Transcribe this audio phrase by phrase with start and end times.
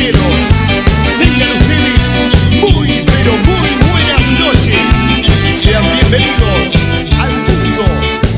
[0.00, 0.22] niños y caballeros,
[1.18, 2.14] tengan ustedes
[2.60, 5.58] muy, pero muy buenas noches.
[5.58, 6.74] Sean bienvenidos
[7.18, 7.84] al mundo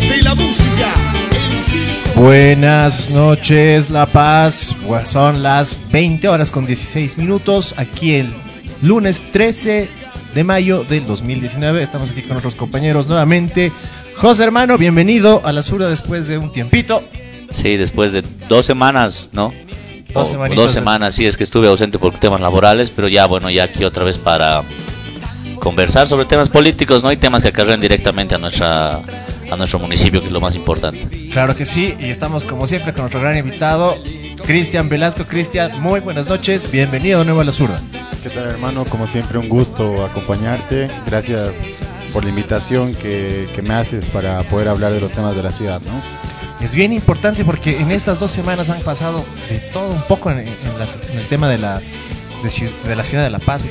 [0.08, 0.94] de la música.
[1.30, 2.20] El circo.
[2.20, 4.76] Buenas noches, La Paz.
[5.04, 7.74] Son las 20 horas con 16 minutos.
[7.76, 8.32] Aquí el
[8.82, 9.88] lunes 13
[10.34, 11.82] de mayo del 2019.
[11.82, 13.72] Estamos aquí con nuestros compañeros nuevamente.
[14.16, 17.04] José hermano, bienvenido a la Surda después de un tiempito.
[17.52, 19.52] Sí, después de dos semanas, ¿no?
[20.12, 23.84] Dos semanas, sí, es que estuve ausente por temas laborales, pero ya, bueno, ya aquí
[23.84, 24.62] otra vez para
[25.58, 27.12] conversar sobre temas políticos, ¿no?
[27.12, 29.02] Y temas que acarrean directamente a nuestra
[29.52, 31.06] a nuestro municipio, que es lo más importante.
[31.30, 33.98] Claro que sí, y estamos como siempre con nuestro gran invitado,
[34.46, 35.24] Cristian Velasco.
[35.24, 36.70] Cristian, muy buenas noches.
[36.70, 37.80] Bienvenido de nuevo a la Surda.
[38.22, 38.84] ¿Qué tal hermano?
[38.86, 40.88] Como siempre un gusto acompañarte.
[41.06, 41.50] Gracias
[42.12, 45.50] por la invitación que, que me haces para poder hablar de los temas de la
[45.50, 46.31] ciudad, ¿no?
[46.62, 50.38] Es bien importante porque en estas dos semanas han pasado de todo un poco en,
[50.38, 53.62] el tema de la, de, de la ciudad de La Paz.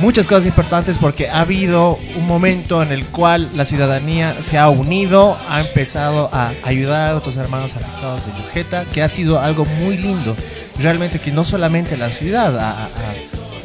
[0.00, 4.68] Muchas cosas importantes porque ha habido un momento en el cual la ciudadanía se ha
[4.70, 9.66] unido, ha empezado a ayudar a otros hermanos afectados de Yujeta, que ha sido algo
[9.66, 10.34] muy lindo.
[10.78, 12.88] Realmente que no solamente la ciudad ha-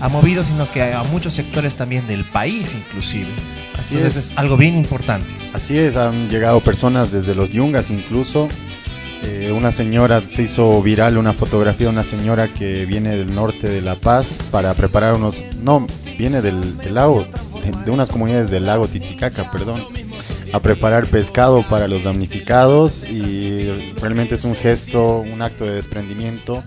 [0.01, 3.29] ha movido, sino que a muchos sectores también del país inclusive.
[3.85, 4.31] Así Entonces es.
[4.31, 5.29] es algo bien importante.
[5.53, 8.47] Así es, han llegado personas desde los yungas incluso.
[9.23, 13.67] Eh, una señora se hizo viral una fotografía de una señora que viene del norte
[13.69, 15.41] de La Paz para preparar unos...
[15.63, 15.87] No,
[16.17, 17.25] viene del, del lago,
[17.63, 19.83] de, de unas comunidades del lago Titicaca, perdón,
[20.53, 26.63] a preparar pescado para los damnificados y realmente es un gesto, un acto de desprendimiento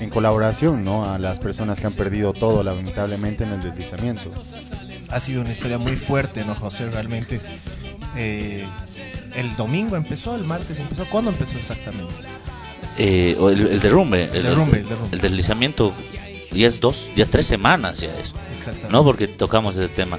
[0.00, 1.04] en colaboración ¿no?
[1.10, 4.30] a las personas que han perdido todo lamentablemente en el deslizamiento.
[5.10, 6.88] Ha sido una historia muy fuerte, ¿no, José?
[6.88, 7.40] Realmente.
[8.16, 8.66] eh,
[9.34, 11.04] el domingo empezó, el martes empezó.
[11.06, 12.14] ¿Cuándo empezó exactamente?
[12.98, 15.16] Eh, el derrumbe, el, derrumbe, el derrumbe.
[15.16, 15.92] el deslizamiento,
[16.52, 18.34] ya es dos, ya tres semanas ya es.
[18.56, 18.92] Exactamente.
[18.92, 19.04] ¿no?
[19.04, 20.18] Porque tocamos ese tema.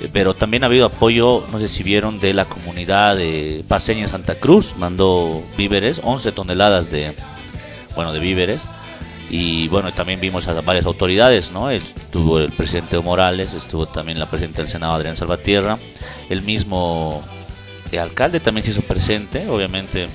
[0.00, 4.08] Eh, Pero también ha habido apoyo, no sé si vieron, de la comunidad de Paseña
[4.08, 7.14] Santa Cruz, mandó víveres, 11 toneladas de,
[7.94, 8.60] bueno, de víveres.
[9.28, 11.70] Y bueno, también vimos a varias autoridades, ¿no?
[11.70, 15.78] Estuvo el presidente Morales, estuvo también la presidenta del Senado, Adrián Salvatierra,
[16.30, 17.22] el mismo
[17.92, 20.06] eh, alcalde también se hizo presente, obviamente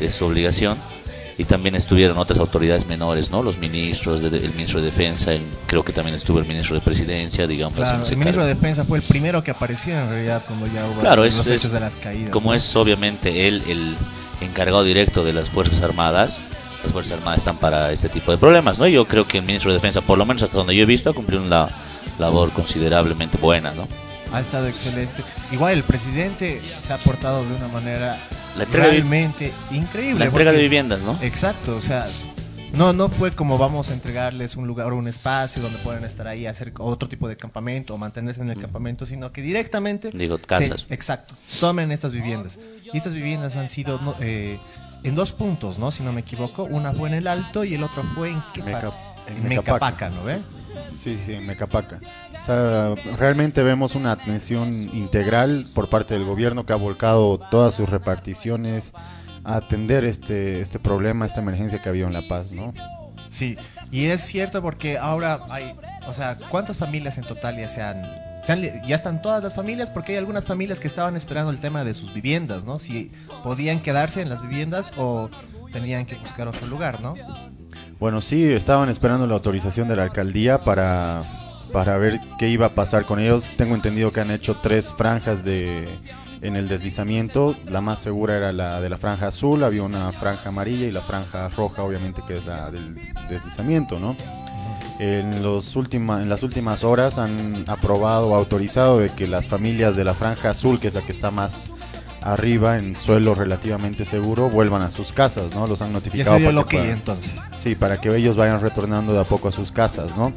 [0.00, 0.76] es su obligación.
[1.36, 3.42] Y también estuvieron otras autoridades menores, ¿no?
[3.42, 6.80] Los ministros, de- el ministro de Defensa, el- creo que también estuvo el ministro de
[6.80, 7.74] Presidencia, digamos.
[7.74, 11.00] Claro, el ministro de Defensa fue el primero que apareció en realidad cuando ya hubo
[11.00, 12.30] Claro, los es- hechos es- de las caídas.
[12.30, 12.54] Como ¿no?
[12.54, 13.96] es obviamente él el
[14.42, 16.38] encargado directo de las Fuerzas Armadas,
[16.84, 18.86] las Fuerzas Armadas están para este tipo de problemas, ¿no?
[18.86, 21.10] Yo creo que el ministro de Defensa, por lo menos hasta donde yo he visto,
[21.10, 21.68] ha cumplido una
[22.18, 23.88] labor considerablemente buena, ¿no?
[24.32, 25.22] Ha estado excelente.
[25.52, 28.18] Igual el presidente se ha portado de una manera
[28.56, 30.18] La entrega, de, realmente increíble.
[30.20, 31.18] la entrega de viviendas, ¿no?
[31.22, 32.06] Exacto, o sea,
[32.72, 36.26] no, no fue como vamos a entregarles un lugar o un espacio donde pueden estar
[36.26, 40.10] ahí, hacer otro tipo de campamento o mantenerse en el campamento, sino que directamente...
[40.12, 40.84] Digo, casas.
[40.88, 42.58] se- exacto, tomen estas viviendas.
[42.92, 44.58] Y estas viviendas han sido no, eh,
[45.04, 45.90] en dos puntos, ¿no?
[45.90, 46.64] Si no me equivoco.
[46.64, 48.92] Una fue en el Alto y el otro fue en, qué Meca-
[49.28, 50.40] en en Mecapaca, ¿no ve?
[50.90, 51.98] Sí, sí, en Mecapaca.
[52.38, 57.74] O sea, realmente vemos una atención integral por parte del gobierno que ha volcado todas
[57.74, 58.92] sus reparticiones
[59.44, 62.72] a atender este, este problema, esta emergencia que había en La Paz, ¿no?
[63.30, 63.56] Sí,
[63.90, 65.74] y es cierto porque ahora hay,
[66.06, 68.02] o sea, ¿cuántas familias en total ya se han,
[68.44, 69.90] ya están todas las familias?
[69.90, 72.78] Porque hay algunas familias que estaban esperando el tema de sus viviendas, ¿no?
[72.78, 73.10] Si
[73.42, 75.30] podían quedarse en las viviendas o
[75.72, 77.14] tenían que buscar otro lugar, ¿no?
[77.98, 81.24] Bueno, sí, estaban esperando la autorización de la alcaldía para,
[81.72, 83.50] para ver qué iba a pasar con ellos.
[83.56, 85.88] Tengo entendido que han hecho tres franjas de
[86.44, 90.50] en el deslizamiento, la más segura era la de la franja azul, había una franja
[90.50, 92.94] amarilla y la franja roja, obviamente, que es la del
[93.30, 94.14] deslizamiento, ¿no?
[94.98, 99.96] En, los última, en las últimas horas han aprobado o autorizado de que las familias
[99.96, 101.72] de la franja azul, que es la que está más
[102.22, 105.66] arriba en suelo relativamente seguro, vuelvan a sus casas, ¿no?
[105.66, 106.36] Los han Ya notificado.
[106.36, 107.34] se dio para lo que puedan- entonces.
[107.56, 110.32] Sí, para que ellos vayan retornando de a poco a sus casas, ¿no?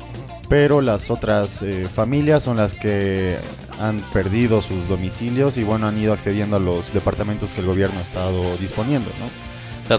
[0.49, 3.37] Pero las otras eh, familias son las que
[3.79, 7.99] han perdido sus domicilios y bueno, han ido accediendo a los departamentos que el gobierno
[7.99, 9.25] ha estado disponiendo, ¿no?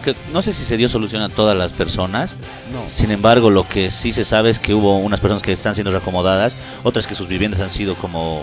[0.02, 2.36] Que no sé si se dio solución a todas las personas.
[2.72, 2.88] No.
[2.88, 5.90] Sin embargo, lo que sí se sabe es que hubo unas personas que están siendo
[5.90, 8.42] reacomodadas, otras que sus viviendas han sido como,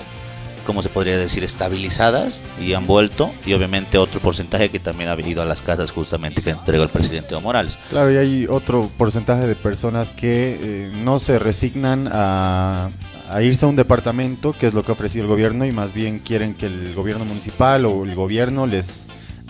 [0.65, 1.43] ¿cómo se podría decir?
[1.43, 3.31] Estabilizadas y han vuelto.
[3.45, 6.89] Y obviamente otro porcentaje que también ha ido a las casas justamente que entregó el
[6.89, 7.77] presidente Evo Morales.
[7.91, 12.89] Claro, y hay otro porcentaje de personas que eh, no se resignan a,
[13.29, 15.93] a irse a un departamento, que es lo que ha ofrecido el gobierno, y más
[15.93, 19.04] bien quieren que el gobierno municipal o el gobierno les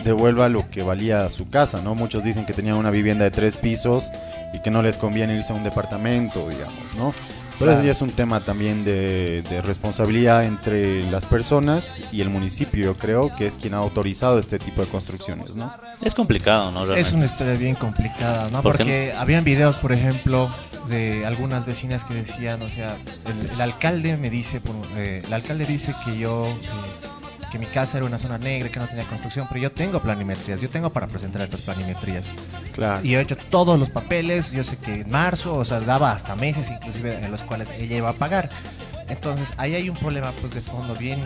[0.05, 1.95] devuelva lo que valía su casa, ¿no?
[1.95, 4.05] Muchos dicen que tenían una vivienda de tres pisos
[4.53, 7.13] y que no les conviene irse a un departamento, digamos, ¿no?
[7.57, 7.85] Pero eso Claro.
[7.85, 12.97] ya es un tema también de, de responsabilidad entre las personas y el municipio, yo
[12.97, 15.73] creo, que es quien ha autorizado este tipo de construcciones, ¿no?
[16.01, 16.81] Es complicado, ¿no?
[16.81, 17.15] Es Realmente.
[17.15, 18.61] una historia bien complicada, ¿no?
[18.61, 20.53] ¿Por Porque habían videos, por ejemplo,
[20.89, 25.33] de algunas vecinas que decían, o sea, el, el alcalde me dice, por- eh, el
[25.33, 26.57] alcalde dice que yo, eh,
[27.55, 30.59] que mi casa era una zona negra, que no tenía construcción, pero yo tengo planimetrías,
[30.59, 32.33] yo tengo para presentar estas planimetrías.
[32.73, 32.99] Claro.
[33.01, 36.35] Y he hecho todos los papeles, yo sé que en marzo, o sea, daba hasta
[36.35, 38.49] meses inclusive en los cuales ella iba a pagar.
[39.07, 41.23] Entonces ahí hay un problema pues de fondo bien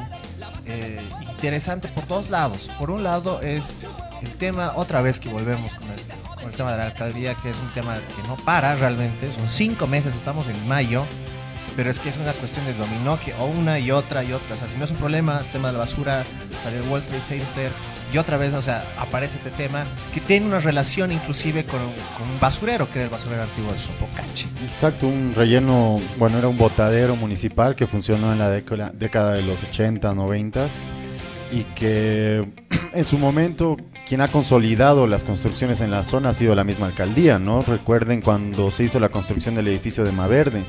[0.68, 2.70] eh, interesante por dos lados.
[2.78, 3.74] Por un lado es
[4.22, 6.00] el tema, otra vez que volvemos con el,
[6.36, 9.50] con el tema de la alcaldía, que es un tema que no para realmente, son
[9.50, 11.08] cinco meses, estamos en mayo,
[11.80, 14.54] pero es que es una cuestión de dominó, que o una y otra y otra,
[14.54, 16.26] o sea, si no es un problema, el tema de la basura,
[16.62, 17.72] salió el World Trade Center,
[18.14, 21.80] y otra vez, o sea, aparece este tema que tiene una relación inclusive con,
[22.18, 24.50] con un basurero, que era el basurero antiguo de Sopocache.
[24.68, 29.44] Exacto, un relleno, bueno, era un botadero municipal que funcionó en la década, década de
[29.44, 30.68] los 80, 90
[31.54, 32.46] y que
[32.94, 36.88] en su momento quien ha consolidado las construcciones en la zona ha sido la misma
[36.88, 37.62] alcaldía, ¿no?
[37.62, 40.64] Recuerden cuando se hizo la construcción del edificio de Maverde,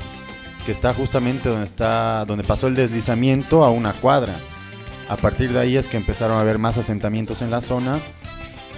[0.65, 4.35] que está justamente donde está donde pasó el deslizamiento a una cuadra.
[5.09, 7.99] A partir de ahí es que empezaron a haber más asentamientos en la zona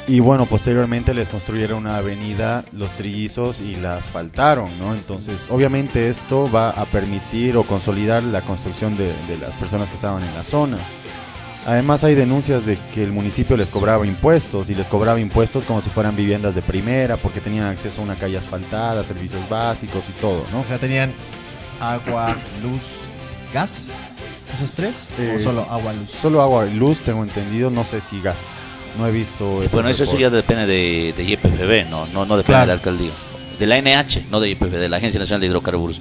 [0.06, 4.94] y bueno, posteriormente les construyeron una avenida Los Trillizos y la asfaltaron, ¿no?
[4.94, 9.96] Entonces, obviamente esto va a permitir o consolidar la construcción de, de las personas que
[9.96, 10.78] estaban en la zona.
[11.66, 15.82] Además hay denuncias de que el municipio les cobraba impuestos y les cobraba impuestos como
[15.82, 20.20] si fueran viviendas de primera porque tenían acceso a una calle asfaltada, servicios básicos y
[20.20, 20.60] todo, ¿no?
[20.60, 21.14] O sea, tenían
[21.80, 22.82] agua, luz,
[23.54, 23.92] gas,
[24.54, 26.10] esos tres, Eh, o solo agua, luz.
[26.10, 28.38] Solo agua y luz, tengo entendido, no sé si gas.
[28.98, 32.38] No he visto esos Bueno, eso, eso ya depende de, de YPFB, no, no, no
[32.38, 32.62] depende Claro.
[32.62, 33.12] de la alcaldía.
[33.60, 36.00] De la NH, no de YPFB, de la Agencia Nacional de Hidrocarburos.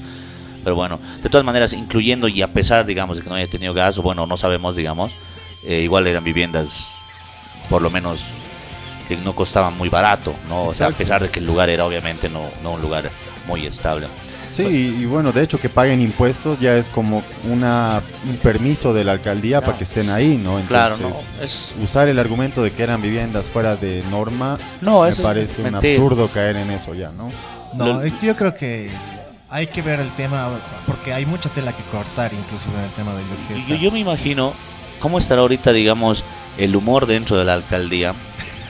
[0.64, 3.74] Pero bueno, de todas maneras, incluyendo y a pesar, digamos, de que no haya tenido
[3.74, 5.12] gas, o bueno, no sabemos, digamos,
[5.66, 6.84] eh, igual eran viviendas,
[7.68, 8.20] por lo menos,
[9.08, 10.64] que no costaban muy barato, ¿no?
[10.64, 13.10] O sea, a pesar de que el lugar era obviamente no, no un lugar
[13.48, 14.06] muy estable.
[14.52, 18.92] Sí, y, y bueno, de hecho que paguen impuestos ya es como una, un permiso
[18.92, 20.60] de la alcaldía para que estén ahí, ¿no?
[20.68, 25.04] Claro, Entonces, no, es, usar el argumento de que eran viviendas fuera de norma no,
[25.04, 27.30] me parece un absurdo caer en eso ya, ¿no?
[27.74, 28.90] No, yo creo que
[29.48, 30.48] hay que ver el tema,
[30.86, 33.68] porque hay mucha tela que cortar, inclusive en el tema de.
[33.68, 34.54] Yo, yo me imagino
[34.98, 36.24] cómo estará ahorita, digamos,
[36.56, 38.14] el humor dentro de la alcaldía.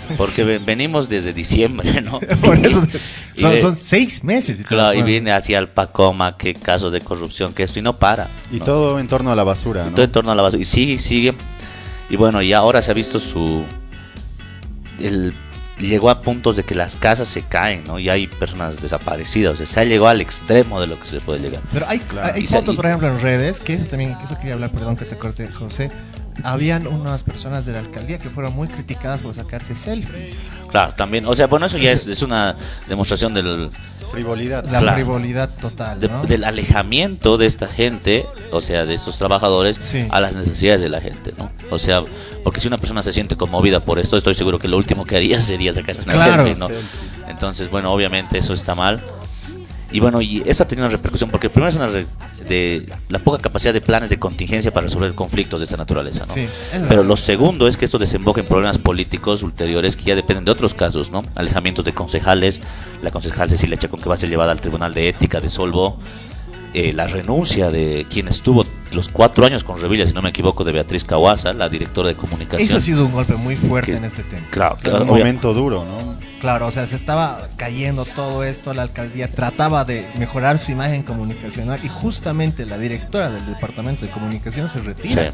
[0.16, 2.20] Porque ven- venimos desde diciembre, ¿no?
[2.42, 2.82] Por eso,
[3.36, 4.64] son, de- son seis meses.
[4.66, 8.28] Claro, y viene hacia el Pacoma, que casos de corrupción, que esto y no para.
[8.52, 8.64] Y ¿no?
[8.64, 9.92] todo en torno a la basura, Y ¿no?
[9.94, 10.60] todo en torno a la basura.
[10.62, 11.34] Y sigue, sigue.
[12.10, 13.64] Y bueno, y ahora se ha visto su.
[15.00, 15.32] El,
[15.78, 17.98] llegó a puntos de que las casas se caen, ¿no?
[17.98, 19.54] Y hay personas desaparecidas.
[19.54, 21.60] O sea, se ha llegado al extremo de lo que se puede llegar.
[21.72, 22.32] Pero hay, Claro.
[22.34, 25.06] hay fotos, y- por ejemplo, en redes, que eso también, eso quería hablar, perdón que
[25.06, 25.90] te corte, José.
[26.44, 30.38] Habían unas personas de la alcaldía que fueron muy criticadas por sacarse selfies.
[30.70, 31.26] Claro, también.
[31.26, 32.56] O sea, bueno, eso ya es, es una
[32.88, 33.70] demostración del,
[34.10, 34.64] Frivolidad.
[34.64, 34.94] La Claro.
[34.96, 36.22] frivolidad total, de- ¿no?
[36.24, 40.06] del alejamiento de esta gente, o sea, de estos trabajadores, Sí.
[40.10, 41.50] a las necesidades de la gente, ¿no?
[41.70, 42.02] O sea,
[42.44, 45.16] porque si una persona se siente conmovida por esto, estoy seguro que lo último que
[45.16, 46.44] haría sería sacarse una Claro.
[46.44, 46.68] selfie, ¿no?
[47.28, 49.02] Entonces, bueno, obviamente eso está mal.
[49.92, 52.06] Y bueno, y esto ha tenido una repercusión, porque primero es una re-
[52.48, 56.32] de la poca capacidad de planes de contingencia para resolver conflictos de esta naturaleza, ¿no?
[56.32, 60.14] Sí, es Pero lo segundo es que esto desemboca en problemas políticos ulteriores que ya
[60.14, 61.22] dependen de otros casos, ¿no?
[61.34, 62.60] Alejamientos de concejales,
[63.02, 65.98] la concejal Cecilia Chacón que va a ser llevada al Tribunal de Ética de Solvo,
[66.74, 70.64] eh, la renuncia de quien estuvo los cuatro años con Revilla, si no me equivoco,
[70.64, 72.60] de Beatriz Cahuasa, la directora de comunicación.
[72.66, 74.46] Eso ha sido un golpe muy fuerte Que- en este tema.
[74.50, 76.14] Claro, Era un obvia- momento duro, ¿no?
[76.40, 81.04] Claro, o sea, se estaba cayendo todo esto, la alcaldía trataba de mejorar su imagen
[81.04, 85.32] comunicacional y justamente la directora del departamento de comunicación se Sí, retira.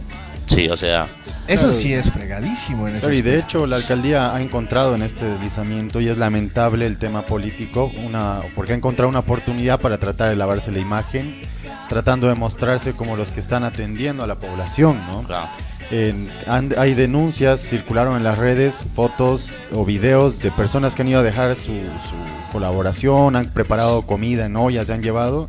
[0.48, 1.06] sí, o sea,
[1.46, 1.74] Eso Claro.
[1.78, 5.24] sí es fregadísimo en ese Claro, y de hecho la alcaldía ha encontrado en este
[5.24, 10.28] deslizamiento y es lamentable el tema político, una, porque ha encontrado una oportunidad para tratar
[10.28, 11.34] de lavarse la imagen,
[11.88, 15.22] tratando de mostrarse como los que están atendiendo a la población, ¿no?
[15.22, 15.48] claro.
[15.90, 21.08] En- han- hay denuncias, circularon en las redes fotos o videos de personas que han
[21.08, 25.48] ido a dejar su, su colaboración, han preparado comida en ollas, se han llevado.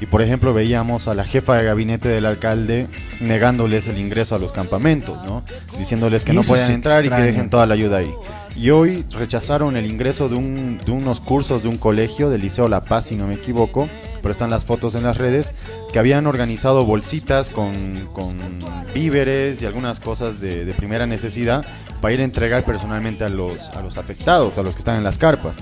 [0.00, 2.86] Y por ejemplo veíamos a la jefa de gabinete del alcalde
[3.20, 5.42] negándoles el ingreso a los campamentos, ¿no?
[5.76, 8.14] Diciéndoles que no pueden entrar y que dejen toda la ayuda ahí.
[8.56, 12.68] Y hoy rechazaron el ingreso de, un, de unos cursos de un colegio, del Liceo
[12.68, 13.88] La Paz, si no me equivoco,
[14.20, 15.52] pero están las fotos en las redes,
[15.92, 18.36] que habían organizado bolsitas con, con
[18.92, 21.64] víveres y algunas cosas de, de primera necesidad
[22.00, 25.04] para ir a entregar personalmente a los, a los afectados, a los que están en
[25.04, 25.56] las carpas.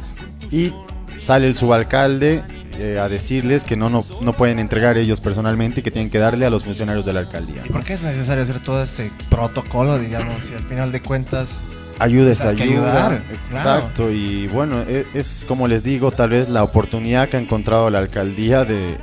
[0.50, 0.72] Y
[1.20, 2.44] sale el subalcalde
[2.78, 6.18] eh, a decirles que no, no, no pueden entregar ellos personalmente y que tienen que
[6.18, 7.62] darle a los funcionarios de la alcaldía.
[7.64, 11.60] ¿Y por qué es necesario hacer todo este protocolo, digamos, si al final de cuentas
[11.98, 13.06] Ayuda es Tienes que ayuda.
[13.06, 13.78] ayudar, claro.
[13.78, 17.88] Exacto, y bueno, e- es, como les digo, tal vez la oportunidad que ha encontrado
[17.88, 18.98] la alcaldía de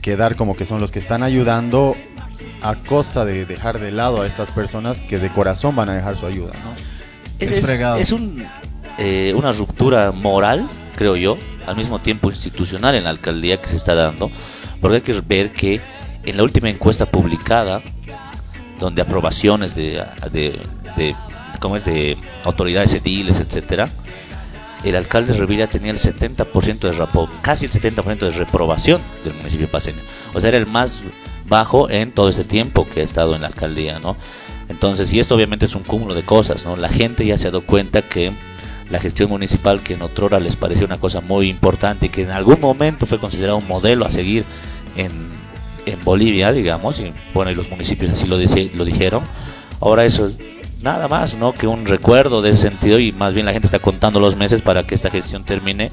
[0.00, 1.94] quedar como que son los que están ayudando
[2.62, 6.16] a costa de dejar de lado a estas personas que de corazón van a dejar
[6.16, 6.72] su ayuda, ¿no?
[7.38, 7.98] Es, Es es- fregado.
[7.98, 8.42] es un,
[8.98, 13.76] eh, una ruptura moral, creo yo, al mismo tiempo institucional en la alcaldía que se
[13.76, 14.30] está dando,
[14.80, 15.80] porque hay que ver que
[16.24, 17.80] en la última encuesta publicada,
[18.80, 20.02] donde aprobaciones de,
[20.32, 21.14] de,
[21.60, 21.84] ¿cómo es?
[21.84, 23.88] de autoridades ediles, etcétera,
[24.84, 29.66] el alcalde Revilla tenía el 70% de rapo, casi el 70% de reprobación del municipio
[29.68, 29.98] paseño.
[30.34, 31.02] O sea, era el más
[31.48, 34.16] bajo en todo ese tiempo que ha estado en la alcaldía, ¿no?
[34.68, 36.76] Entonces, y esto obviamente es un cúmulo de cosas, ¿no?
[36.76, 38.32] La gente ya se ha dado cuenta que
[38.90, 42.30] la gestión municipal que en otrora les parecía una cosa muy importante y que en
[42.30, 44.44] algún momento fue considerado un modelo a seguir
[44.96, 45.10] en,
[45.86, 49.22] en Bolivia, digamos, y bueno, y los municipios así lo, lo dijeron,
[49.80, 50.38] ahora eso es
[50.82, 51.52] nada más, ¿no?
[51.52, 54.62] Que un recuerdo de ese sentido y más bien la gente está contando los meses
[54.62, 55.90] para que esta gestión termine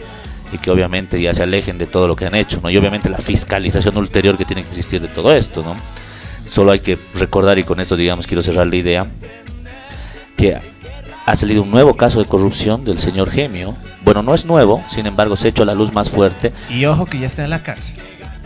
[0.51, 2.69] y que obviamente ya se alejen de todo lo que han hecho, ¿no?
[2.69, 5.75] Y obviamente la fiscalización ulterior que tiene que existir de todo esto, ¿no?
[6.49, 9.07] Solo hay que recordar, y con esto, digamos, quiero cerrar la idea,
[10.37, 10.57] que
[11.25, 13.75] ha salido un nuevo caso de corrupción del señor Gemio.
[14.03, 16.53] Bueno, no es nuevo, sin embargo, se ha hecho a la luz más fuerte.
[16.70, 17.98] Y ojo que ya está en la cárcel.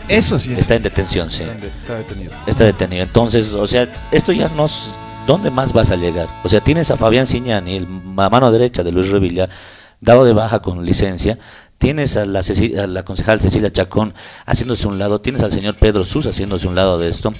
[0.08, 0.60] Eso sí es.
[0.62, 1.42] Está en detención, sí.
[1.44, 2.32] Está de- está detenido.
[2.46, 3.02] Está detenido.
[3.04, 4.66] Entonces, o sea, esto ya no...
[4.66, 4.90] s-
[5.26, 6.28] ¿Dónde más vas a llegar?
[6.42, 9.48] O sea, tienes a Fabián Ciñani, el ma- mano derecha de Luis Revilla,
[10.00, 11.38] dado de baja con licencia.
[11.80, 14.12] Tienes a la, Ceci- a la concejal Cecilia Chacón
[14.44, 15.22] haciéndose un lado.
[15.22, 17.32] Tienes al señor Pedro Sus haciéndose un lado de esto.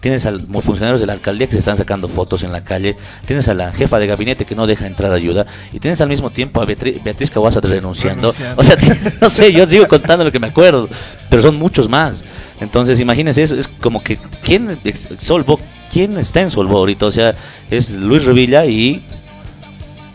[0.00, 2.94] Tienes a los funcionarios de la alcaldía que se están sacando fotos en la calle.
[3.24, 5.46] Tienes a la jefa de gabinete que no deja entrar ayuda.
[5.72, 8.30] Y tienes al mismo tiempo a Beatriz, Beatriz Caguasa renunciando.
[8.30, 8.60] Renunciando.
[8.60, 8.76] O sea,
[9.22, 10.90] no sé, yo sigo contando lo que me acuerdo.
[11.30, 12.22] Pero son muchos más.
[12.60, 14.78] Entonces, imagínense, es, es como que, ¿quién
[15.18, 15.58] Solvo,
[15.90, 17.06] quién está en Solvo ahorita?
[17.06, 17.34] O sea,
[17.70, 19.02] es Luis Revilla y,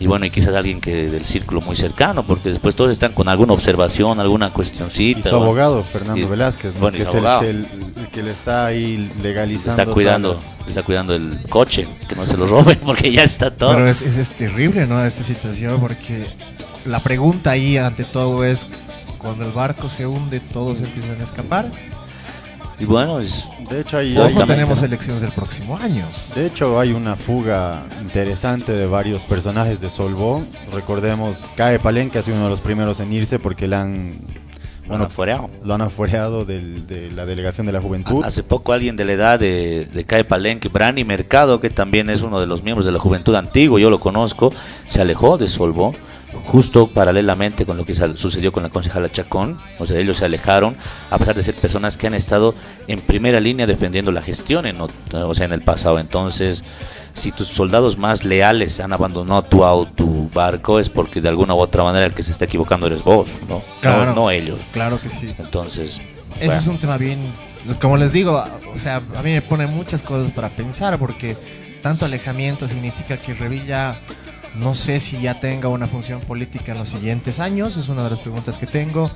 [0.02, 3.28] y bueno, y quizás alguien que del círculo muy cercano, porque después todos están con
[3.28, 5.30] alguna observación, alguna Y cuestioncita.
[5.30, 5.44] su ¿no?
[5.44, 6.80] abogado, Fernando Y- Velázquez, ¿no?
[6.80, 7.66] bueno, y que su es el que, el-
[7.98, 9.80] el que le está ahí legalizando.
[9.80, 13.72] está cuidando, está cuidando el coche, que no se lo roben, porque ya está todo.
[13.74, 15.04] Pero es, es, es terrible, ¿no?
[15.04, 16.26] Esta situación, porque
[16.84, 18.66] la pregunta ahí ante todo es:
[19.18, 21.66] cuando el barco se hunde, todos empiezan a escapar.
[22.82, 26.04] Y bueno, es, De hecho, Ojo, hay- tenemos elecciones del próximo año.
[26.34, 30.42] de hecho, hay una fuga interesante de varios personajes de Solvó.
[30.74, 34.16] Recordemos, Cae Palenque ha sido uno de los primeros en irse porque le han,
[34.88, 35.42] bueno, fuera.
[35.64, 38.24] lo han afuereado del- de la delegación de la juventud.
[38.24, 42.22] Hace poco alguien de la edad de, de Cae Palenque, Brani Mercado, que también es
[42.22, 44.50] uno de los miembros de la Juventud Antiguo, yo lo conozco,
[44.88, 45.94] se alejó de Solvo,
[46.44, 50.76] justo paralelamente con lo que sucedió con la concejala Chacón, o sea, ellos se alejaron,
[51.10, 52.54] a pesar de ser personas que han estado
[52.88, 55.98] en primera línea defendiendo la gestión, en, o sea, en el pasado.
[55.98, 56.64] Entonces,
[57.14, 61.54] si tus soldados más leales han abandonado tu auto, tu barco, es porque de alguna
[61.54, 63.62] u otra manera el que se está equivocando eres vos, ¿no?
[63.80, 64.06] Claro.
[64.06, 64.58] No, no ellos.
[64.72, 65.34] Claro que sí.
[65.38, 66.00] Entonces,
[66.36, 66.60] Ese bueno.
[66.60, 67.18] es un tema bien,
[67.80, 68.42] como les digo,
[68.74, 71.36] o sea, a mí me pone muchas cosas para pensar porque
[71.82, 73.96] tanto alejamiento significa que Revilla
[74.56, 78.10] no sé si ya tenga una función política en los siguientes años, es una de
[78.10, 79.10] las preguntas que tengo.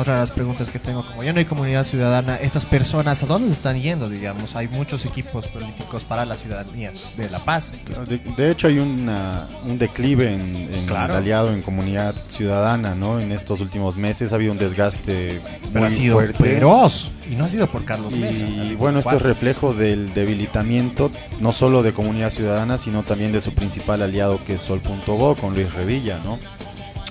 [0.00, 3.26] Otra de las preguntas que tengo, como ya no hay comunidad ciudadana, estas personas, ¿a
[3.26, 4.08] dónde se están yendo?
[4.08, 7.74] Digamos, hay muchos equipos políticos para la ciudadanía de La Paz.
[8.08, 11.16] De, de hecho, hay una- un declive en, en Claro.
[11.18, 13.20] aliado en comunidad ciudadana, ¿no?
[13.20, 15.40] En estos últimos meses ha habido un desgaste
[15.70, 16.32] Pero muy ha sido fuerte.
[16.44, 17.12] feroz.
[17.30, 18.44] Y no ha sido por Carlos Mesa.
[18.44, 23.32] Y sido bueno, esto es reflejo del debilitamiento no solo de Comunidad Ciudadana, sino también
[23.32, 26.38] de su principal aliado que es Sol.go con Luis Revilla, ¿no?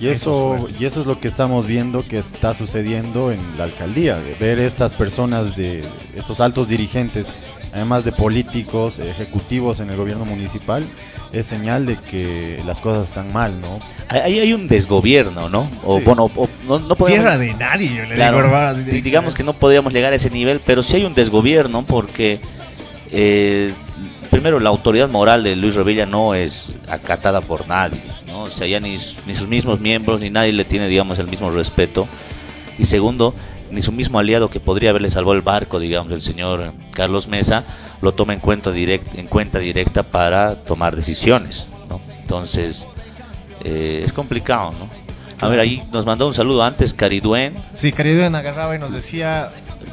[0.00, 3.40] Y Eso eso, es y eso es lo que estamos viendo que está sucediendo en
[3.58, 5.84] la alcaldía, de ver estas personas de
[6.16, 7.34] estos altos dirigentes,
[7.74, 10.84] además de políticos, ejecutivos en el gobierno municipal,
[11.32, 13.78] es señal de que las cosas están mal, ¿no?
[14.08, 15.70] Ahí hay un desgobierno, ¿no?
[15.84, 16.04] O Sí.
[16.04, 19.44] bueno, o- no, no podemos- Tierra de nadie, yo le Claro, digo, hermano, digamos que
[19.44, 22.40] no podríamos llegar a ese nivel, pero sí hay un desgobierno porque
[23.12, 23.72] eh,
[24.30, 28.44] primero la autoridad moral de Luis Revilla no es acatada por nadie, ¿no?
[28.44, 32.08] O sea, ya ni, sus mismos miembros ni nadie le tiene, digamos, el mismo respeto.
[32.78, 33.34] Y segundo,
[33.70, 37.64] ni su mismo aliado que podría haberle salvado el barco, digamos, el señor Carlos Mesa,
[38.00, 42.00] lo toma en cuenta, direct, en cuenta directa para tomar decisiones, ¿no?
[42.20, 42.86] Entonces,
[43.64, 44.99] eh, es complicado, ¿no?
[45.40, 49.48] A ver, ahí nos mandó un saludo antes Cariduen, Sí, Cariduen agarraba y nos decía.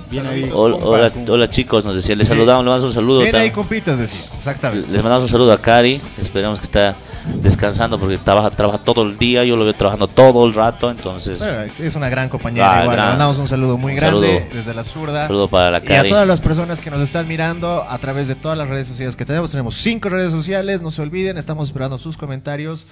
[0.09, 0.15] Ahí.
[0.17, 1.29] "Saluditos, Hola, hola, compas".
[1.29, 2.33] hola, chicos, nos decía, les Sí.
[2.33, 3.19] saludamos, le mandamos un saludo.
[3.21, 4.19] Viene ahí, compitas, decía.
[4.37, 4.87] Exactamente.
[4.91, 6.95] les mandamos un saludo a Cari, esperamos que está
[7.41, 11.39] descansando porque trabaja, trabaja todo el día, yo lo veo trabajando todo el rato, entonces
[11.39, 12.71] Bueno, es, una gran compañera.
[12.71, 12.95] Ah, igual.
[12.95, 13.09] Le gran.
[13.09, 14.45] mandamos un saludo muy Un grande saludo.
[14.53, 15.27] desde la zurda.
[15.27, 16.09] saludo para la Y a Cari.
[16.09, 19.25] todas las personas que nos están mirando a través de todas las redes sociales que
[19.25, 22.85] tenemos, tenemos cinco redes sociales, no se olviden, estamos esperando sus comentarios.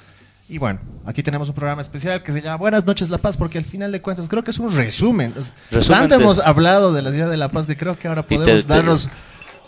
[0.47, 3.57] Y bueno, aquí tenemos un programa especial que se llama Buenas noches La Paz, porque
[3.57, 5.33] al final de cuentas creo que es un resumen.
[5.37, 8.07] Es- Resumen Tanto de- hemos hablado de la ciudad de La Paz que creo que
[8.07, 9.09] ahora te- podemos te- darnos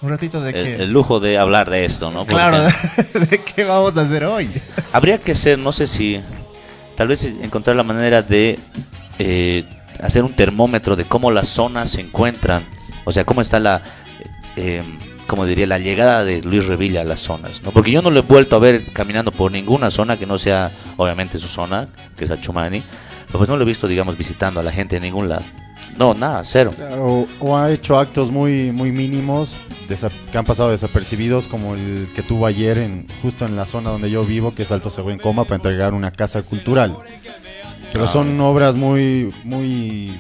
[0.01, 0.75] un ratito de el, que...
[0.75, 2.19] el lujo de hablar de esto, ¿no?
[2.19, 2.59] Porque claro,
[3.29, 4.49] de qué vamos a hacer hoy.
[4.93, 6.21] Habría que ser, no sé si,
[6.95, 8.59] tal vez encontrar la manera de
[9.17, 9.65] eh,
[9.99, 12.63] hacer un termómetro de cómo las zonas se encuentran,
[13.03, 13.81] o sea, cómo está la,
[14.55, 14.83] eh,
[15.27, 17.71] como diría, la llegada de Luis Revilla a las zonas, ¿no?
[17.71, 20.71] Porque yo no lo he vuelto a ver caminando por ninguna zona que no sea,
[20.97, 22.81] obviamente, su zona, que es Achumani,
[23.27, 25.43] pero pues no lo he visto, digamos, visitando a la gente en ningún lado.
[25.97, 26.71] No, nada, cero.
[26.97, 29.55] O, o ha hecho actos muy muy mínimos
[30.31, 34.11] que han pasado desapercibidos como el que tuvo ayer en justo en la zona donde
[34.11, 36.93] yo vivo que es Alto Según Coma para entregar una casa cultural
[37.93, 38.07] pero Ah.
[38.09, 40.11] son obras muy muy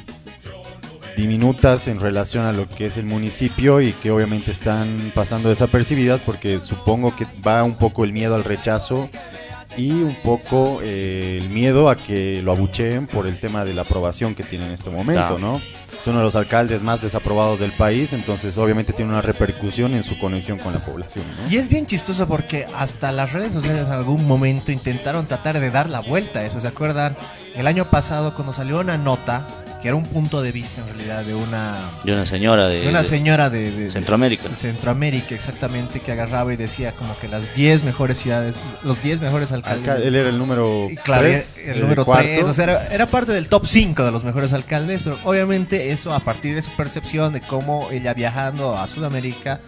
[1.17, 6.21] diminutas en relación a lo que es el municipio y que obviamente están pasando desapercibidas
[6.21, 9.09] porque supongo que va un poco el miedo al rechazo
[9.75, 13.81] y un poco eh, el miedo a que lo abucheen por el tema de la
[13.81, 15.39] aprobación que tiene en este momento.
[15.39, 15.59] ¿no?
[15.99, 20.03] Es uno de los alcaldes más desaprobados del país, entonces obviamente tiene una repercusión en
[20.03, 21.51] su conexión con la población, ¿no?
[21.51, 25.71] Y es bien chistoso porque hasta las redes sociales en algún momento intentaron tratar de
[25.71, 26.59] dar la vuelta a eso.
[26.59, 27.17] ¿Se acuerdan?
[27.55, 29.47] El año pasado cuando salió una nota,
[29.81, 32.87] que era un punto de vista en realidad de una, De una señora de, de
[32.89, 34.49] una de señora de, de- Centroamérica.
[34.49, 39.21] de Centroamérica exactamente, que agarraba y decía como que las 10 mejores ciudades, los 10
[39.21, 39.87] mejores alcaldes.
[39.87, 42.23] Alca- él era el número Y Claro, tres, era el el número cuarto.
[42.27, 45.91] 3, o sea, era, era parte del top 5 de los mejores alcaldes, pero obviamente
[45.91, 49.59] eso a partir de su percepción de cómo ella viajando a Sudamérica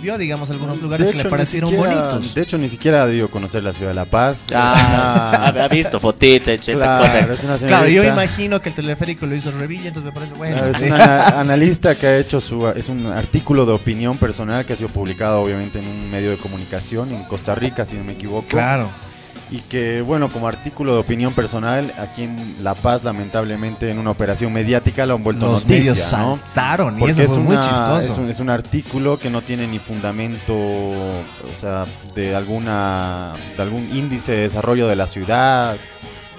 [0.00, 2.34] vio, digamos, algunos lugares De que le hecho, ni parecieron siquiera- bonitos.
[2.34, 4.38] De hecho, ni siquiera ha debido conocer la ciudad de La Paz.
[4.54, 6.00] Ah, una- ha visto
[6.54, 7.62] etcétera, Claro, cosas.
[7.62, 10.56] Claro, yo imagino que el teleférico lo hizo Revilla, entonces me parece bueno.
[10.56, 14.72] Claro, es una analista que ha hecho su es un artículo de opinión personal que
[14.72, 18.12] ha sido publicado obviamente en un medio de comunicación en Costa Rica si no me
[18.12, 18.90] equivoco Claro.
[19.50, 24.10] Y que bueno como artículo de opinión personal aquí en La Paz lamentablemente en una
[24.10, 26.38] operación mediática lo han vuelto Los noticia medios ¿no?
[26.38, 27.98] saltaron y eso es, fue una- muy chistoso.
[27.98, 31.24] es un, es un artículo que no tiene ni fundamento, o
[31.58, 35.76] sea, de alguna de algún índice de desarrollo de la ciudad.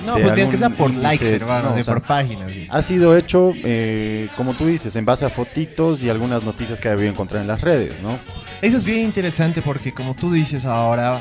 [0.06, 2.52] no, pues tiene que ser por índice- likes, hermano, no, de o sea, por páginas.
[2.52, 2.68] sí.
[2.70, 6.88] ha sido hecho, eh, como tú dices, en base a fotitos y algunas noticias que
[6.88, 8.20] ha debido encontrar en las redes, ¿no?
[8.62, 11.20] Eso es bien interesante porque como tú dices ahora,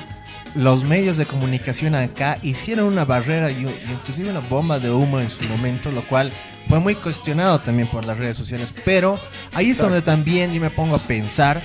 [0.59, 5.21] los medios de comunicación acá hicieron una barrera y, y inclusive una bomba de humo
[5.21, 6.33] en su momento, lo cual
[6.69, 8.75] fue muy cuestionado también por las redes sociales.
[8.85, 9.19] Pero
[9.55, 11.63] ahí es donde también yo me pongo a pensar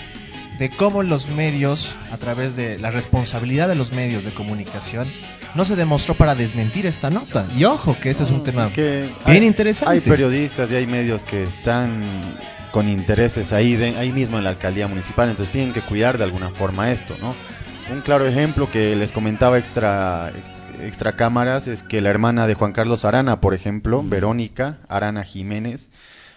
[0.60, 5.12] de cómo los medios, a través de la responsabilidad de los medios de comunicación,
[5.56, 7.45] no se demostró para desmentir esta nota.
[7.58, 9.93] Y ojo, que ese es un tema Es que bien hay- interesante.
[9.95, 12.38] Hay periodistas y hay medios que están
[12.71, 16.23] con intereses ahí, de- ahí mismo en la alcaldía municipal, entonces tienen que cuidar de
[16.23, 17.36] alguna forma esto, ¿no?
[17.91, 22.56] Un claro ejemplo que les comentaba extra, ex- extra cámaras es que la hermana de
[22.56, 25.89] Juan Carlos Arana, por ejemplo, Verónica Arana Jiménez,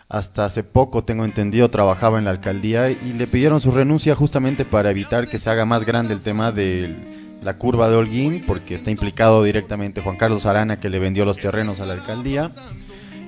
[0.08, 4.64] hasta hace poco, tengo entendido, trabajaba en la alcaldía y le pidieron su renuncia justamente
[4.64, 6.94] para evitar que se haga más grande el tema de
[7.42, 11.38] la curva de Holguín, porque está implicado directamente Juan Carlos Arana, que le vendió los
[11.38, 12.50] terrenos a la alcaldía.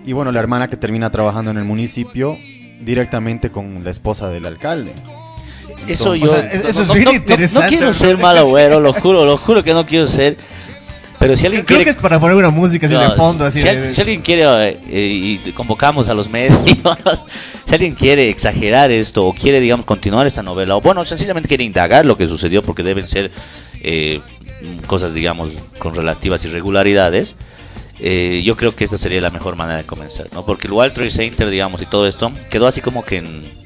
[0.04, 2.36] Y bueno, la hermana que termina trabajando en el municipio
[2.80, 4.92] directamente con la esposa del alcalde.
[5.86, 6.30] Eso Entonces- yo.
[6.30, 8.92] O sea, eso no- es no- bien no- interesante, No, quiero ser mal agüero, lo
[8.92, 10.36] juro, lo juro que no quiero ser.
[11.18, 11.84] Pero si alguien Creo quiere.
[11.84, 14.00] que es para poner una música así No, de fondo, así si, de- al- si
[14.02, 14.44] alguien quiere
[14.88, 16.56] eh, y convocamos a los medios,
[17.66, 21.64] si alguien quiere exagerar esto o quiere, digamos, continuar esta novela, o bueno, sencillamente quiere
[21.64, 23.32] indagar lo que sucedió porque deben ser
[23.80, 24.20] eh,
[24.86, 25.48] cosas, digamos,
[25.80, 27.34] con relativas irregularidades,
[27.98, 30.44] eh, yo creo que esta sería la mejor manera de comenzar, ¿no?
[30.46, 33.57] Porque el World Trade Center, digamos, y todo esto, quedó así como que en-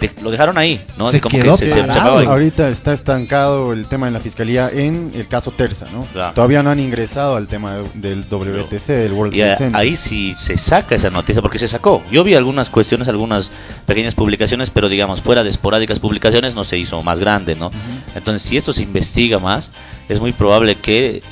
[0.00, 1.10] de- lo dejaron ahí, ¿no?
[1.10, 4.70] Se como quedó que se, se- se Ahorita está estancado el tema en la fiscalía
[4.72, 6.04] en el caso Terza, ¿no?
[6.12, 6.34] Claro.
[6.34, 9.80] Todavía no han ingresado al tema del WTC, del World Y Trade a- Center.
[9.80, 12.02] ahí sí se saca esa noticia, porque se sacó.
[12.10, 13.50] Yo vi algunas cuestiones, algunas
[13.86, 17.70] pequeñas publicaciones, pero digamos, fuera de esporádicas publicaciones no se hizo más grande, ¿no?
[18.14, 19.70] Entonces, si esto se investiga más,
[20.08, 21.22] es muy probable que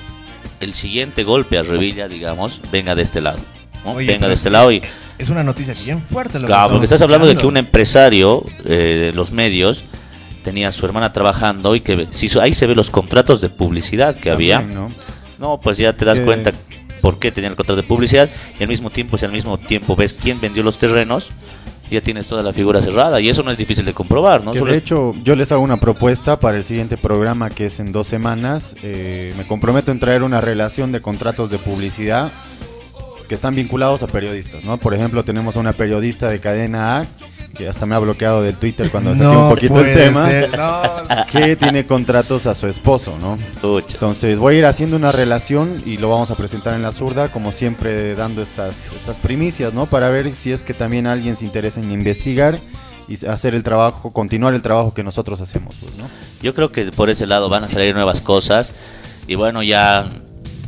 [0.61, 3.39] el siguiente golpe a Revilla, digamos, venga de este lado.
[3.85, 3.93] ¿no?
[3.93, 4.81] Oye, venga de este lado y...
[5.23, 8.45] Es una noticia bien fuerte lo que Claro, porque estás hablando de que un empresario
[8.65, 9.85] eh, de los medios
[10.43, 13.49] tenía a su hermana trabajando y que si su- ahí se ve los contratos de
[13.49, 14.61] publicidad que había.
[14.61, 14.89] ¿no?
[15.39, 16.51] No, pues ya te das cuenta
[17.01, 19.95] por qué tenía el contrato de publicidad y al mismo tiempo, si al mismo tiempo
[19.97, 21.31] ves quién vendió los terrenos,
[21.91, 24.53] ya tienes toda la figura cerrada y eso no es difícil de comprobar, ¿no?
[24.53, 27.93] Que de hecho, yo les hago una propuesta para el siguiente programa que es en
[27.93, 28.75] dos semanas.
[28.83, 32.33] Eh, me comprometo en traer una relación de contratos de publicidad
[33.33, 34.77] que están vinculados a periodistas, ¿no?
[34.77, 37.05] Por ejemplo, tenemos a una periodista de cadena A
[37.57, 40.51] que hasta me ha bloqueado del Twitter cuando saqué No un poquito el tema, ser,
[40.55, 40.83] no.
[41.33, 43.39] que tiene contratos a su esposo, ¿no?
[43.63, 43.95] Pucha.
[43.95, 47.29] Entonces voy a ir haciendo una relación y lo vamos a presentar en la zurda,
[47.29, 49.87] como siempre dando estas, estas primicias, ¿no?
[49.87, 52.61] Para ver si es que también alguien se interesa en investigar
[53.09, 56.05] y hacer el trabajo, continuar el trabajo que nosotros hacemos, pues, ¿no?
[56.43, 58.75] Yo creo que por ese lado van a salir nuevas cosas
[59.27, 60.07] y bueno, ya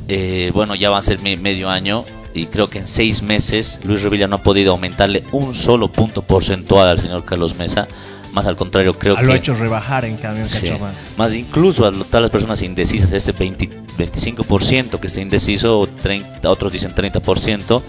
[0.08, 3.78] eh, bueno, ya va a ser me- medio año y creo que en seis meses
[3.84, 7.86] Luis Revilla no ha podido aumentarle un solo punto porcentual al señor Carlos Mesa.
[8.32, 10.60] Más al contrario, creo Ah, que lo ha hecho rebajar en cambio un Sí.
[10.66, 11.06] cacho más.
[11.16, 16.50] Más incluso a todas las personas indecisas, este 20 25% que está indeciso, o 30,
[16.50, 17.80] otros dicen 30%,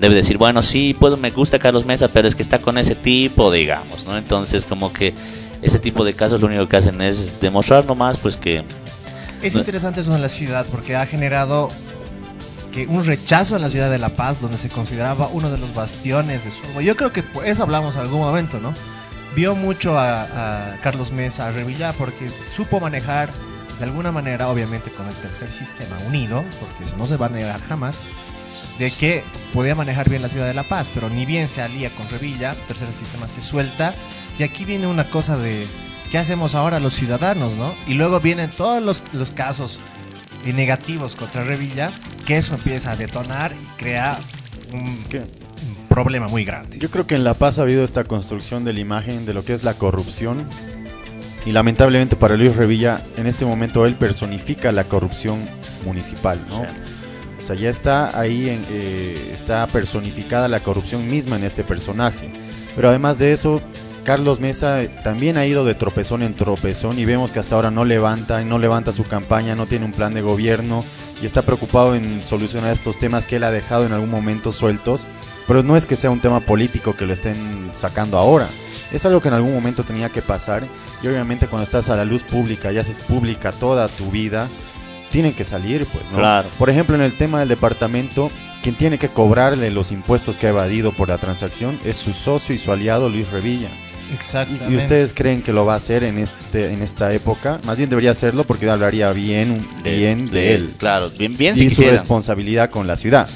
[0.00, 2.94] debe decir, bueno, sí, pues me gusta Carlos Mesa, pero es que está con ese
[2.94, 4.16] tipo, digamos, ¿no?
[4.16, 5.12] Entonces, como que
[5.60, 8.64] ese tipo de casos lo único que hacen es demostrar nomás, pues que
[9.42, 11.68] Es interesante eso en la ciudad porque ha generado
[12.72, 15.74] que un rechazo en la ciudad de La Paz, donde se consideraba uno de los
[15.74, 16.80] bastiones de su...
[16.80, 18.74] Yo creo que por eso hablamos en algún momento, ¿no?
[19.36, 23.30] Vio mucho a, Carlos Mesa, a Revilla, porque supo manejar
[23.78, 27.30] de alguna manera, obviamente con el tercer sistema unido, porque eso no se va a
[27.30, 28.02] negar jamás,
[28.78, 31.94] de que podía manejar bien la ciudad de La Paz, pero ni bien se alía
[31.94, 33.94] con Revilla, tercer sistema se suelta,
[34.38, 35.66] y aquí viene una cosa de
[36.10, 37.74] qué hacemos ahora los ciudadanos, ¿no?
[37.86, 39.80] Y luego vienen todos los, casos
[40.44, 41.90] eh, negativos contra Revilla,
[42.32, 44.18] que eso empieza a detonar y crea
[44.72, 46.78] un, Es que un problema muy grande.
[46.78, 49.44] yo creo que en La Paz ha habido esta construcción de la imagen de lo
[49.44, 50.48] que es la corrupción
[51.44, 55.40] y lamentablemente para Luis Revilla en este momento él personifica la corrupción
[55.84, 56.62] municipal, ¿no?
[56.62, 62.30] O sea, ya está ahí, en, eh, está personificada la corrupción misma en este personaje.
[62.74, 63.60] Pero además de eso,
[64.04, 67.84] Carlos Mesa también ha ido de tropezón en tropezón y vemos que hasta ahora no
[67.84, 70.84] levanta, no levanta su campaña, no tiene un plan de gobierno
[71.22, 75.04] y está preocupado en solucionar estos temas que él ha dejado en algún momento sueltos.
[75.46, 78.48] Pero no es que sea un tema político que lo estén sacando ahora.
[78.92, 80.64] Es algo que en algún momento tenía que pasar
[81.02, 84.48] y obviamente cuando estás a la luz pública y haces pública toda tu vida,
[85.10, 86.18] tienen que salir, pues, ¿no?
[86.18, 86.48] Claro.
[86.58, 88.30] Por ejemplo, en el tema del departamento,
[88.62, 92.54] quien tiene que cobrarle los impuestos que ha evadido por la transacción es su socio
[92.54, 93.70] y su aliado Luis Revilla.
[94.12, 94.72] Exactamente.
[94.72, 97.60] ¿Y ustedes creen que lo va a hacer en este en esta época?
[97.64, 101.70] Más bien debería hacerlo porque hablaría bien, bien de, él Claro, bien, bien si y
[101.70, 103.28] su responsabilidad con la ciudad.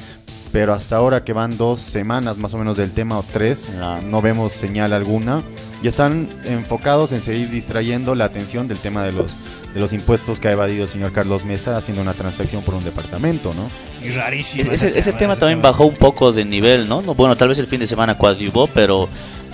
[0.52, 4.00] Pero hasta ahora que van dos semanas más o menos del tema o tres, No.
[4.02, 5.42] no vemos señal alguna
[5.82, 9.32] y están enfocados en seguir distrayendo la atención del tema de los
[9.74, 12.82] de los impuestos que ha evadido el señor Carlos Mesa haciendo una transacción por un
[12.82, 13.68] departamento, ¿no?
[14.02, 14.72] Y rarísimo.
[14.72, 17.02] Ese, ese tema también bajó un poco de nivel, ¿no?
[17.02, 19.06] No, Bueno, tal vez el fin de semana coadyuvó, pero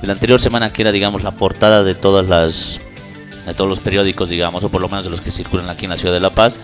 [0.02, 2.80] de la anterior semana que era, digamos, la portada de todas las
[3.46, 5.90] de todos los periódicos, digamos, o por lo menos de los que circulan aquí en
[5.90, 6.58] la ciudad de La Paz,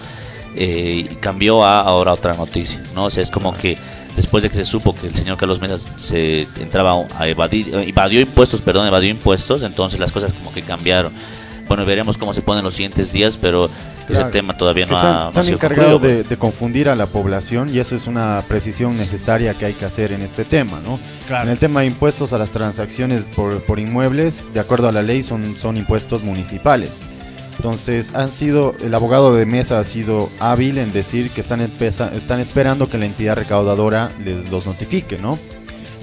[0.54, 3.06] eh, cambió a ahora otra noticia, ¿no?
[3.06, 3.78] O es como que
[4.16, 8.20] después de que se supo que el señor Carlos Mesa se entraba a evadir, evadió
[8.20, 11.12] impuestos, perdón, evadió impuestos, entonces las cosas como que cambiaron.
[11.68, 13.70] Bueno, veremos cómo se ponen los siguientes días, pero
[14.08, 14.28] Claro.
[14.28, 16.24] ese tema todavía no se han, ha, no se ha han sido encargado concluido, de,
[16.28, 20.12] de confundir a la población y eso es una precisión necesaria que hay que hacer
[20.12, 20.94] en este tema, ¿no?
[20.96, 21.50] En Claro.
[21.50, 25.22] el tema de impuestos a las transacciones por, por inmuebles, de acuerdo a la ley,
[25.22, 26.90] son, son impuestos municipales.
[27.56, 32.12] Entonces, han sido, el abogado de mesa ha sido hábil en decir que están, empeza-
[32.14, 35.36] están esperando que la entidad recaudadora les los notifique, ¿no?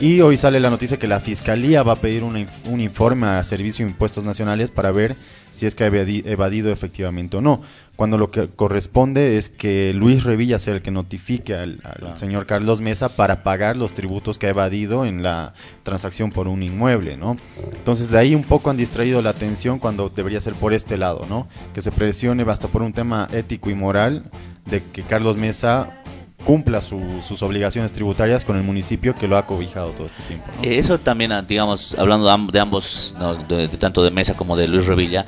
[0.02, 3.44] Y hoy sale la noticia que la Fiscalía va a pedir inf- un informe a
[3.44, 5.16] Servicio de Impuestos Nacionales para ver
[5.54, 7.62] si es que ha evadi- evadido efectivamente o no.
[7.96, 12.18] Cuando lo que corresponde es que Luis Revilla sea el que notifique al, al Claro.
[12.18, 15.54] señor Carlos Mesa para pagar los tributos que ha evadido en la
[15.84, 17.38] transacción por un inmueble, ¿no?
[17.74, 21.26] Entonces de ahí un poco han distraído la atención cuando debería ser por este lado,
[21.30, 21.48] ¿no?
[21.74, 24.26] Que se presione hasta por un tema ético y moral
[24.66, 26.02] de que Carlos Mesa
[26.46, 30.48] cumpla su- sus obligaciones tributarias con el municipio que lo ha cobijado todo este tiempo.
[30.56, 30.64] ¿no?
[30.64, 33.36] Eso también, ah, digamos, hablando de, amb- de ambos, ¿no?
[33.36, 35.26] de, de tanto de Mesa como de Luis Revilla,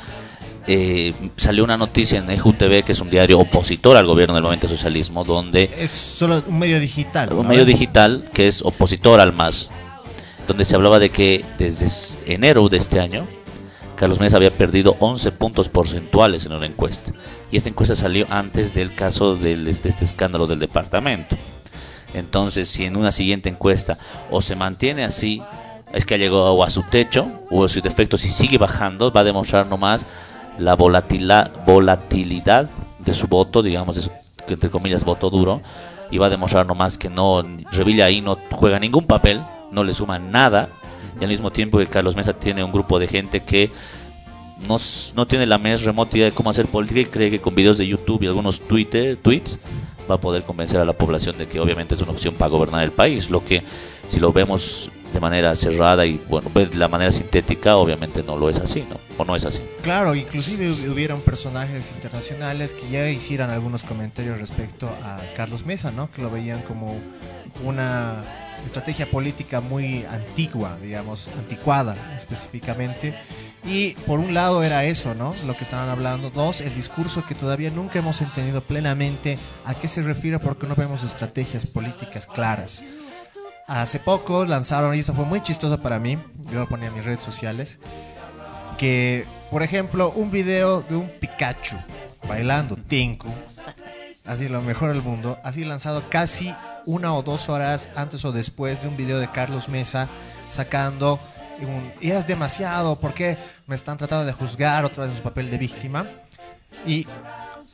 [0.68, 4.68] eh, salió una noticia en EJUTV, que es un diario opositor al gobierno del momento
[4.68, 7.32] socialismo, donde Es solo un medio digital.
[7.34, 7.50] un ¿no?
[7.50, 9.70] medio digital que es opositor al MAS,
[10.48, 11.88] donde se hablaba de que desde
[12.32, 13.26] enero de este año,
[13.96, 17.12] Carlos Mesa había perdido 11 puntos porcentuales en una encuesta.
[17.52, 21.38] Y esta encuesta salió antes del caso del, de este escándalo del departamento.
[22.14, 23.98] Entonces, si en una siguiente encuesta
[24.32, 25.42] o se mantiene así,
[25.94, 29.22] es que ha llegado a su techo, o a su defecto, si sigue bajando, va
[29.22, 30.06] a demostrar nomás
[30.58, 34.12] la volatilidad de su voto, digamos, de
[34.54, 35.62] entre comillas, voto duro,
[36.10, 39.94] y va a demostrar nomás que no, Revilla ahí no juega ningún papel, no le
[39.94, 40.70] suma nada,
[41.20, 43.72] y al mismo tiempo que Carlos Mesa tiene un grupo de gente que
[44.66, 47.78] no, tiene la más remota idea de cómo hacer política y cree que con videos
[47.78, 49.60] de YouTube y algunos Twitter, tweets
[50.10, 52.84] va a poder convencer a la población de que obviamente es una opción para gobernar
[52.84, 53.64] el país, lo que
[54.08, 58.50] si lo vemos de manera cerrada y bueno, de la manera sintética, obviamente no lo
[58.50, 58.98] es así, ¿no?
[59.18, 59.60] O no es así.
[59.82, 65.92] Claro, inclusive hub- hubieron personajes internacionales que ya hicieran algunos comentarios respecto a Carlos Mesa,
[65.92, 66.10] ¿no?
[66.12, 66.98] Que lo veían como
[67.64, 68.24] una
[68.66, 73.14] estrategia política muy antigua, digamos, anticuada específicamente.
[73.68, 75.36] Y por un lado era eso, ¿no?
[75.46, 76.30] Lo que estaban hablando.
[76.30, 80.76] Dos, el discurso que todavía nunca hemos entendido plenamente a qué se refiere porque no
[80.76, 82.84] vemos estrategias políticas claras.
[83.68, 86.18] Hace poco lanzaron, y eso fue muy chistoso para mí,
[86.50, 87.80] yo lo ponía en mis redes sociales,
[88.78, 91.76] que, por ejemplo, un video de un Pikachu
[92.30, 93.28] bailando Tinku,
[94.26, 98.82] así lo mejor del mundo, así lanzado casi una o dos horas antes o después
[98.82, 100.08] de un video de Carlos Mesa
[100.48, 101.20] sacando
[101.66, 105.24] un, y es demasiado, ¿por qué me están tratando de juzgar otra vez en su
[105.24, 106.06] papel de víctima?
[106.86, 107.08] Y,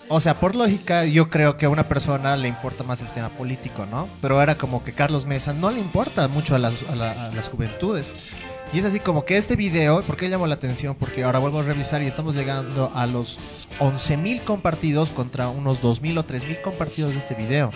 [0.10, 3.30] o sea, por lógica, yo creo que a una persona le importa más el tema
[3.30, 4.08] político, ¿no?
[4.22, 7.30] Pero era como que Carlos Mesa no le importa mucho a las, a la- a
[7.30, 8.16] las juventudes.
[8.72, 10.96] Y es así como que este video, ¿por qué llamó la atención?
[10.96, 13.40] Porque ahora vuelvo a revisar y estamos llegando a los
[13.80, 17.72] 11.000 compartidos contra unos 2.000 o 3.000 compartidos de este video.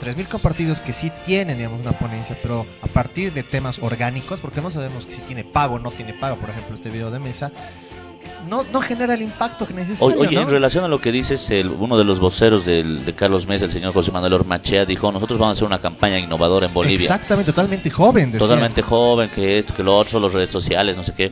[0.00, 4.60] 3.000 compartidos que sí tienen, digamos, una ponencia, pero a partir de temas orgánicos, porque
[4.60, 7.18] no sabemos que si tiene pago o no tiene pago, por ejemplo, este video de
[7.18, 7.50] mesa,
[8.48, 10.06] no, no genera el impacto que necesita.
[10.06, 10.42] Oye, ¿no?
[10.42, 13.64] en relación a lo que dices, el, uno de los voceros del, de Carlos Mesa,
[13.64, 16.96] el señor José Manuel Ormachea, dijo, nosotros vamos a hacer una campaña innovadora en Bolivia.
[16.96, 18.36] Exactamente, totalmente joven.
[18.36, 21.30] totalmente joven, que esto, que lo otro, las redes sociales, no sé qué.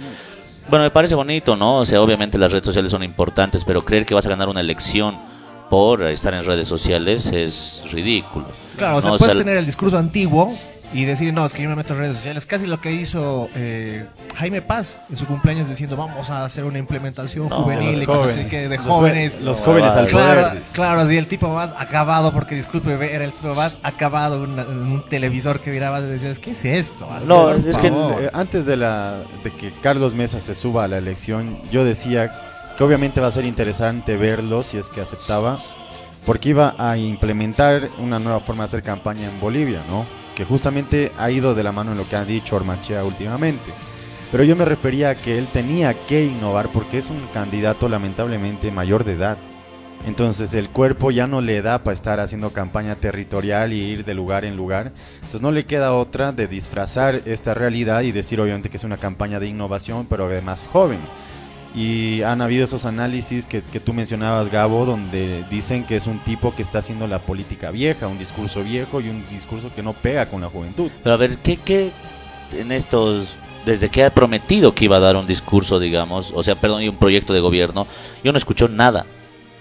[0.69, 1.81] Bueno, me parece bonito, ¿no?
[1.81, 4.61] O sea, obviamente las redes sociales son importantes, pero creer que vas a ganar una
[4.61, 5.34] elección
[5.75, 8.47] por estar en redes sociales es ridículo.
[8.77, 10.57] Claro, o sea, No, puedes o sea, tener el discurso antiguo
[10.93, 12.47] y decir, no, es que yo me meto en redes sociales.
[12.47, 14.07] Casi lo que hizo eh,
[14.37, 18.13] Jaime Paz en su cumpleaños diciendo, vamos a hacer una implementación No, juvenil y que
[18.13, 19.41] no sé qué, de jóvenes.
[19.43, 20.63] Los jóvenes al Claro, poder.
[20.71, 24.63] claro, así el tipo más acabado, porque disculpe, era el tipo más acabado en, una-
[24.63, 27.11] en un televisor que mirabas y decías, ¿qué es esto?
[27.11, 28.23] Así, No, es que favor.
[28.23, 32.44] eh, antes de, la, de que Carlos Mesa se suba a la elección, yo decía
[32.77, 35.59] que obviamente va a ser interesante verlo si es que aceptaba,
[36.27, 40.07] porque iba a implementar una nueva forma de hacer campaña en Bolivia, ¿no?
[40.35, 43.73] Que justamente ha ido de la mano en lo que ha dicho Ormachea últimamente.
[44.33, 48.73] Pero yo me refería a que él tenía que innovar porque es un candidato lamentablemente
[48.73, 49.39] mayor de edad.
[50.07, 54.15] Entonces el cuerpo ya no le da para estar haciendo campaña territorial y ir de
[54.15, 54.93] lugar en lugar.
[55.17, 58.97] Entonces no le queda otra de disfrazar esta realidad y decir obviamente que es una
[58.97, 60.99] campaña de innovación, pero además joven.
[61.75, 66.21] Y han habido esos análisis que, que tú mencionabas, Gabo, donde dicen que es un
[66.21, 69.93] tipo que está haciendo la política vieja, un discurso viejo y un discurso que no
[69.93, 70.91] pega con la juventud.
[71.03, 71.91] Pero a ver, ¿qué, qué
[72.53, 73.29] en estos,
[73.65, 76.89] desde que ha prometido que iba a dar un discurso, digamos, o sea, perdón, y
[76.89, 77.87] un proyecto de gobierno,
[78.23, 79.07] yo no escucho nada.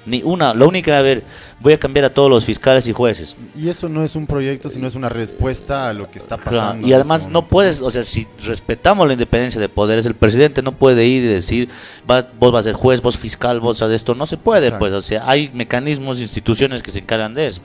[0.05, 1.23] Ni una, la única, a ver,
[1.61, 3.35] voy a cambiar a todos los fiscales y jueces.
[3.55, 6.57] Y eso no es un proyecto, sino es una respuesta a lo que está Claro,
[6.57, 6.87] pasando.
[6.87, 10.61] Y además este no puedes, o sea, si respetamos la independencia de poderes, el presidente
[10.61, 11.69] no puede ir y decir,
[12.09, 14.79] va- vos vas a ser juez, vos fiscal, vos de esto, no se puede, Exacto.
[14.79, 17.61] pues, o sea, hay mecanismos, instituciones que se encargan de eso.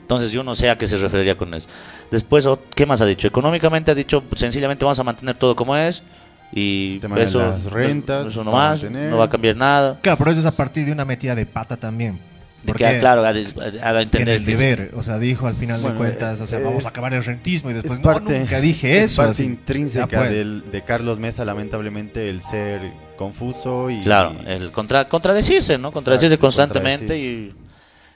[0.00, 1.68] Entonces yo no sé a qué se referiría con eso.
[2.10, 3.26] Después, ¿qué más ha dicho?
[3.28, 6.02] Económicamente ha dicho, sencillamente vamos a mantener todo como es
[6.52, 9.98] y El tema de eso, las rentas, eso no va no va a cambiar nada.
[10.02, 12.18] Claro, pero eso es a partir de una metida de pata también.
[12.62, 13.40] De Porque que, claro, haga
[13.82, 16.46] haga en entender el que- deber, o sea, dijo al final Bueno, de cuentas, o
[16.46, 19.04] sea, eh, vamos a acabar el rentismo y después, es parte, no, nunca dije es
[19.10, 19.22] eso.
[19.22, 19.44] parte así.
[19.44, 20.30] intrínseca Ya, pues.
[20.30, 22.80] del- de Carlos Mesa, lamentablemente, el ser
[23.16, 24.00] confuso y...
[24.02, 25.90] Claro, el contra, contradecirse, ¿no?
[25.90, 27.52] Contradecirse Exacto, constantemente y,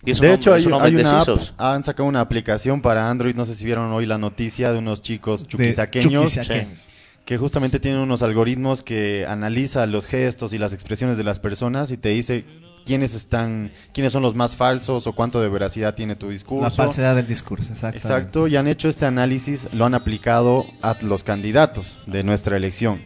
[0.05, 2.81] y es un de hecho, hay, es un hay una app, han sacado una aplicación
[2.81, 6.85] para Android, no sé si vieron hoy la noticia de unos chicos De chuquisaqueños chuquisaqueños.
[7.27, 11.91] Que justamente tienen unos algoritmos que analiza los gestos y las expresiones de las personas
[11.91, 12.45] y te dice
[12.87, 16.63] quiénes están, quiénes son los más falsos o cuánto de veracidad tiene tu discurso.
[16.63, 18.07] La falsedad del discurso, exactamente.
[18.07, 23.03] Exacto, y han hecho este análisis, lo han aplicado a los candidatos de nuestra elección.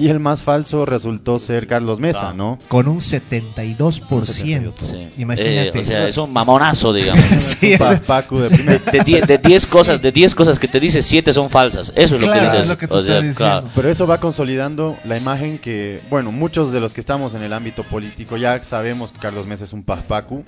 [0.00, 2.34] Y el más falso resultó ser Carlos Mesa, Ah.
[2.34, 2.58] ¿no?
[2.68, 4.72] Con un 72%.
[4.84, 5.08] Sí.
[5.18, 5.78] Imagínate.
[5.78, 7.24] Eh, o sea, es un mamonazo, digamos.
[7.40, 8.78] Sí, ese- Pacu de primera.
[8.90, 11.92] De 10 de 10 cosas, de 10 cosas que te dice, 7 son falsas.
[11.94, 12.60] Eso es lo que dices.
[12.60, 13.38] es lo que tú O sea, estás diciendo.
[13.60, 13.70] claro.
[13.74, 17.52] Pero eso va consolidando la imagen que, bueno, muchos de los que estamos en el
[17.52, 20.44] ámbito político ya sabemos que Carlos Mesa es un pajpacu,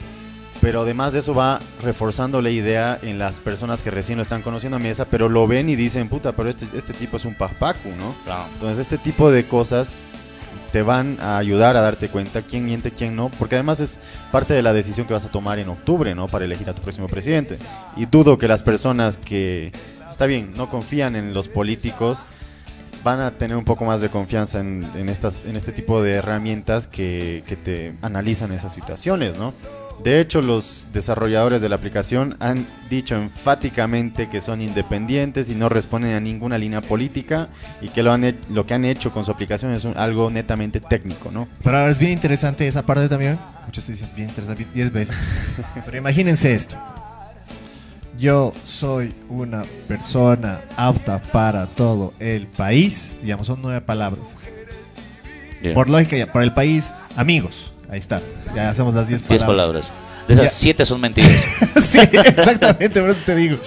[0.63, 4.43] pero además de eso va reforzando la idea en las personas que recién lo están
[4.43, 7.35] conociendo a Mesa, pero lo ven y dicen, puta, pero este, este tipo es un
[7.35, 8.15] pajpacu, ¿no?
[8.25, 8.45] Claro.
[8.55, 9.93] Entonces este tipo de cosas
[10.71, 13.99] te van a ayudar a darte cuenta quién miente, quién no, porque además es
[14.31, 16.29] parte de la decisión que vas a tomar en octubre, ¿no?
[16.29, 17.59] Para elegir a tu próximo presidente.
[17.97, 19.73] Y dudo que las personas que,
[20.13, 22.25] está bien, no confían en los políticos,
[23.03, 26.13] van a tener un poco más de confianza en, en estas, en este tipo de
[26.13, 29.53] herramientas que, que te analizan esas situaciones, ¿no?
[30.03, 35.69] De hecho, los desarrolladores de la aplicación han dicho enfáticamente que son independientes y no
[35.69, 37.49] responden a ninguna línea política
[37.81, 40.81] y que lo, han lo que han hecho con su aplicación es un- algo netamente
[40.81, 41.47] técnico, ¿no?
[41.63, 43.39] Pero ahora es bien interesante esa parte también.
[43.65, 45.17] Muchos dicen bien interesante 10 veces.
[45.85, 46.77] Pero imagínense esto.
[48.19, 53.13] Yo soy una persona apta para todo el país.
[53.23, 54.37] Digamos, son nueve palabras.
[55.75, 57.72] Por lógica, para el país, amigos.
[57.93, 58.23] Ahí está.
[58.57, 59.85] Ya hacemos las 10 10 palabras.
[59.85, 60.27] palabras.
[60.27, 60.51] De esas Ya.
[60.51, 61.31] 7 son mentiras.
[61.85, 63.59] sí, exactamente, por eso te digo.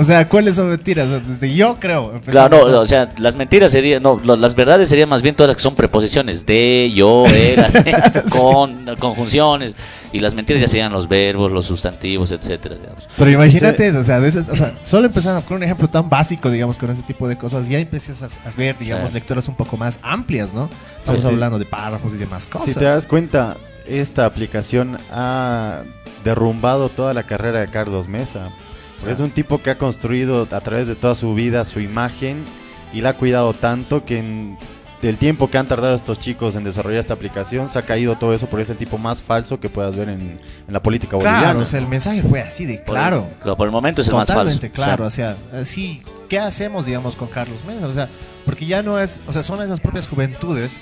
[0.00, 1.08] O sea, ¿cuáles son mentiras?
[1.26, 2.20] Desde yo creo.
[2.24, 5.48] Claro, no, o sea, las mentiras serían, no, lo- las verdades serían más bien todas
[5.48, 7.68] las que son preposiciones, de, yo, era,
[8.30, 9.74] con, conjunciones,
[10.12, 13.08] y las mentiras ya serían los verbos, los sustantivos, etcétera, digamos.
[13.16, 16.08] Pero imagínate eso, o sea, de esas- o sea, solo empezando con un ejemplo tan
[16.08, 19.14] básico, digamos, con ese tipo de cosas, ya empiezas a, a ver, digamos, Sí.
[19.14, 20.70] lecturas un poco más amplias, ¿no?
[21.00, 21.34] Estamos Sí, sí.
[21.34, 22.68] hablando de párrafos y demás cosas.
[22.70, 23.56] Si te das cuenta,
[23.88, 25.80] esta aplicación ha
[26.24, 28.50] derrumbado toda la carrera de Carlos Mesa.
[28.98, 32.44] Porque Es un tipo que ha construido a través de toda su vida su imagen
[32.92, 34.58] y la ha cuidado tanto que en
[35.02, 38.34] el tiempo que han tardado estos chicos en desarrollar esta aplicación se ha caído todo
[38.34, 41.40] eso por ese tipo más falso que puedas ver en, en la política boliviana.
[41.40, 43.28] Claro, o sea, el mensaje fue así de claro.
[43.44, 44.74] Por, por el momento es el más Totalmente falso.
[44.74, 47.86] claro, o sea, sí, ¿qué hacemos, digamos, con Carlos Mesa?
[47.86, 48.08] O sea,
[48.44, 50.78] porque ya no es, o sea, son esas propias juventudes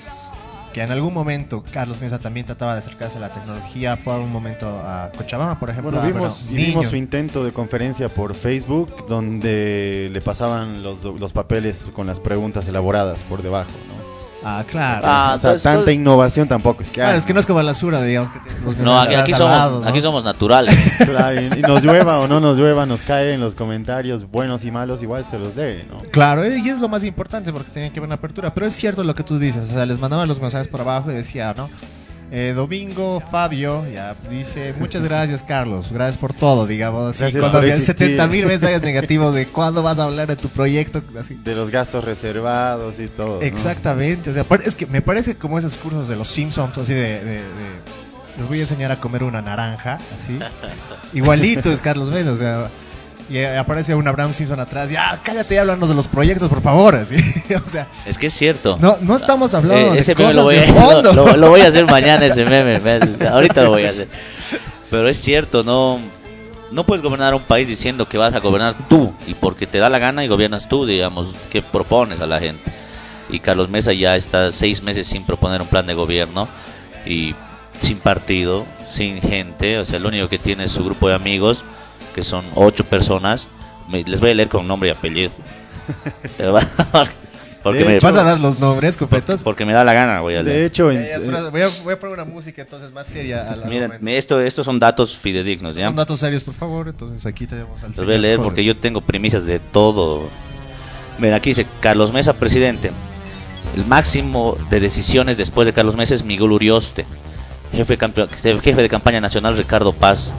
[0.77, 4.31] que en algún momento Carlos Mesa también trataba de acercarse a la tecnología, por un
[4.31, 5.89] momento a Cochabamba, por ejemplo.
[5.89, 11.33] Bueno, ah, vimos, bueno, su intento de conferencia por Facebook donde le pasaban los, los
[11.33, 14.06] papeles con las preguntas elaboradas por debajo, ¿no?
[14.43, 15.05] Ah, claro.
[15.07, 17.61] Ah, o sea, tanta innovación tampoco es que Claro, hay, es que no es como
[17.61, 19.87] la basura, digamos, que tienes los No, aquí, somos, lado, ¿no?
[19.87, 20.75] aquí somos naturales.
[21.07, 24.63] Claro, y y nos llueva o no nos llueva, nos cae en los comentarios buenos
[24.63, 25.97] y malos, igual se los debe, ¿no?
[26.11, 28.53] Claro, eh, y es lo más importante porque tenía que haber una apertura.
[28.53, 31.11] Pero es cierto lo que tú dices, o sea, les mandaban los mensajes por abajo
[31.11, 31.69] y decía, ¿no?
[32.29, 37.21] Eh, Domingo Fabio ya dice, muchas gracias Carlos, gracias por todo, digamos así.
[37.21, 37.95] Gracias Cuando existir.
[37.97, 41.35] 70 mil mensajes negativos de cuándo vas a hablar de tu proyecto, así.
[41.35, 43.39] De los gastos reservados y todo.
[43.39, 43.41] ¿no?
[43.41, 47.01] Exactamente, o sea, es que me parece como esos cursos de los Simpsons, así de,
[47.01, 47.41] de- de-
[48.37, 50.37] les voy a enseñar a comer una naranja, así.
[51.13, 52.69] Igualito es Carlos Mesa, o sea,
[53.29, 56.95] y aparece un Abraham Simpson atrás, ya cállate y háblanos de los proyectos, por favor,
[57.01, 57.15] así.
[57.53, 58.77] o sea, es que es cierto.
[58.79, 61.13] no, no estamos hablando Eh, de ese meme cosas lo voy, de a, fondo.
[61.13, 62.79] lo, lo- lo voy a hacer mañana ese meme.
[62.79, 64.07] me- Ahorita lo voy a hacer.
[64.89, 65.99] Pero es cierto, no,
[66.71, 69.89] no puedes gobernar un país diciendo que vas a gobernar tú y porque te da
[69.89, 72.71] la gana y gobiernas tú, digamos, que propones a la gente.
[73.29, 76.47] Y Carlos Mesa ya está seis meses sin proponer un plan de gobierno
[77.05, 77.35] y
[77.81, 79.79] sin partido, sin gente.
[79.79, 81.65] O sea, lo único que tiene es su grupo de amigos,
[82.17, 83.47] que son ocho personas.
[83.87, 85.29] Me- les voy a leer con nombre y apellido.
[87.63, 89.43] porque, me, ¿Vas a dar los nombres completos?
[89.43, 90.57] porque me da la gana, voy a leer.
[90.61, 93.51] De hecho, voy, a, voy a poner una música entonces más seria.
[93.51, 95.85] al- al Miren, esto, estos son datos fidedignos, ¿ya?
[95.85, 96.87] Son datos serios, por favor.
[96.87, 100.27] Entonces aquí tenemos al Los voy a leer porque yo tengo premisas de todo.
[101.19, 102.91] Mira, aquí dice Carlos Mesa, presidente.
[103.75, 107.05] El máximo de decisiones después de Carlos Mesa es Miguel Urioste.
[107.71, 107.95] Jefe,
[108.61, 110.33] jefe de campaña nacional Ricardo Paz.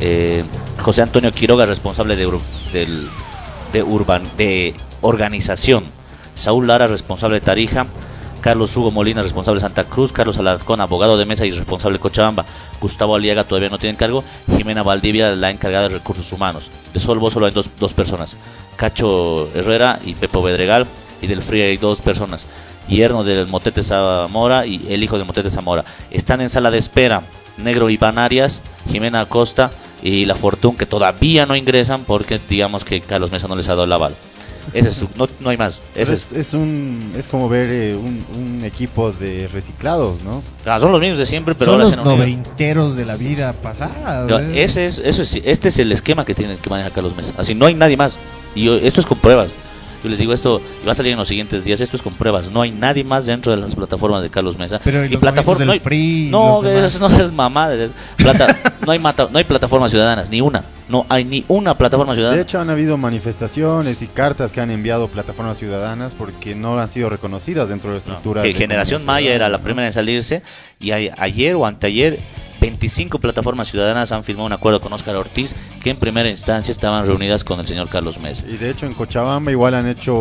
[0.00, 0.42] Eh,
[0.78, 2.26] José Antonio Quiroga, responsable de,
[3.72, 5.84] de, urban, de organización.
[6.34, 7.86] Saúl Lara, responsable de Tarija.
[8.40, 12.02] Carlos Hugo Molina, responsable de Santa Cruz, Carlos Alarcón, abogado de mesa y responsable de
[12.02, 12.46] Cochabamba,
[12.80, 14.24] Gustavo Aliaga todavía no tiene cargo,
[14.56, 16.70] Jimena Valdivia, la encargada de recursos humanos.
[16.94, 18.36] De Solvo solo hay dos, dos personas,
[18.76, 20.86] Cacho Herrera y Pepo Bedregal,
[21.20, 22.46] y del Fría hay dos personas,
[22.88, 25.84] yerno del Motete Zamora y el hijo del Motete Zamora.
[26.10, 27.22] Están en sala de espera,
[27.58, 29.70] Negro Iván Arias, Jimena Acosta
[30.02, 33.72] y La Fortuna, que todavía no ingresan porque digamos que Carlos Mesa no les ha
[33.72, 34.14] dado el aval.
[34.74, 35.80] Ese es su- no, no hay más.
[35.96, 40.42] Ese es- Es, es un, es como ver eh, un, un equipo de reciclados, ¿no?
[40.66, 44.26] Ah, son los mismos de siempre, pero Son ahora los noventeros de la vida pasada.
[44.40, 44.62] ¿eh?
[44.62, 47.32] Ese es, eso es, este es el esquema que tiene que manejar Carlos Mesa.
[47.38, 48.14] Así no hay nadie más.
[48.54, 49.48] Y yo- esto es con pruebas.
[50.02, 51.80] Yo les digo esto, y va a salir en los siguientes días.
[51.80, 52.50] Esto es con pruebas.
[52.50, 54.80] No hay nadie más dentro de las plataformas de Carlos Mesa.
[54.82, 56.94] Pero ¿y plataformas movimientos no hay, Free, no, los demás?
[56.94, 57.72] es, no es mamá.
[57.74, 60.62] es plata- no hay mata- no hay plataformas ciudadanas, ni una.
[60.88, 62.36] No hay ni una plataforma ciudadana.
[62.36, 66.88] De hecho, han habido manifestaciones y cartas que han enviado plataformas ciudadanas porque no han
[66.88, 68.42] sido reconocidas dentro de la estructura.
[68.42, 70.42] que de Generación Maya era la primera en salirse
[70.80, 72.18] y a- ayer o anteayer
[72.60, 77.06] 25 plataformas ciudadanas han firmado un acuerdo con Óscar Ortiz que en primera instancia estaban
[77.06, 78.44] reunidas con el señor Carlos Mesa.
[78.46, 80.14] Y de hecho en Cochabamba igual han hecho,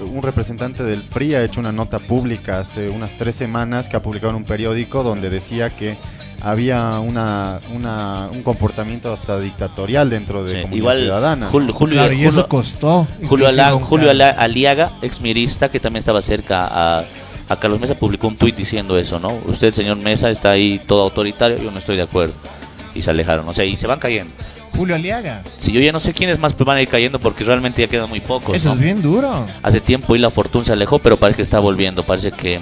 [0.00, 4.02] un representante del PRI ha hecho una nota pública hace unas tres semanas que ha
[4.02, 5.96] publicado en un periódico donde decía que
[6.42, 11.48] había una, una- un comportamiento hasta dictatorial dentro de Sí, comunidad igual ciudadana.
[11.50, 13.06] Julio, Julio, Claro, y Julio- eso costó.
[13.28, 17.04] Julio, un Julio Aliaga, ex mirista, que también estaba cerca a,
[17.50, 19.36] a Carlos Mesa, publicó un tuit diciendo eso, ¿no?
[19.46, 22.32] Usted, señor Mesa, está ahí todo autoritario, yo no estoy de acuerdo.
[22.94, 24.32] Y se alejaron, o sea, y se van cayendo.
[24.76, 25.42] Julio Aliaga.
[25.58, 28.08] Si yo ya no sé quiénes más van a ir cayendo porque realmente ya quedan
[28.08, 28.54] muy pocos.
[28.56, 28.74] Eso ¿no?
[28.76, 29.46] es bien duro.
[29.62, 32.04] Hace tiempo y la fortuna se alejó, pero parece que está volviendo.
[32.04, 32.60] Parece que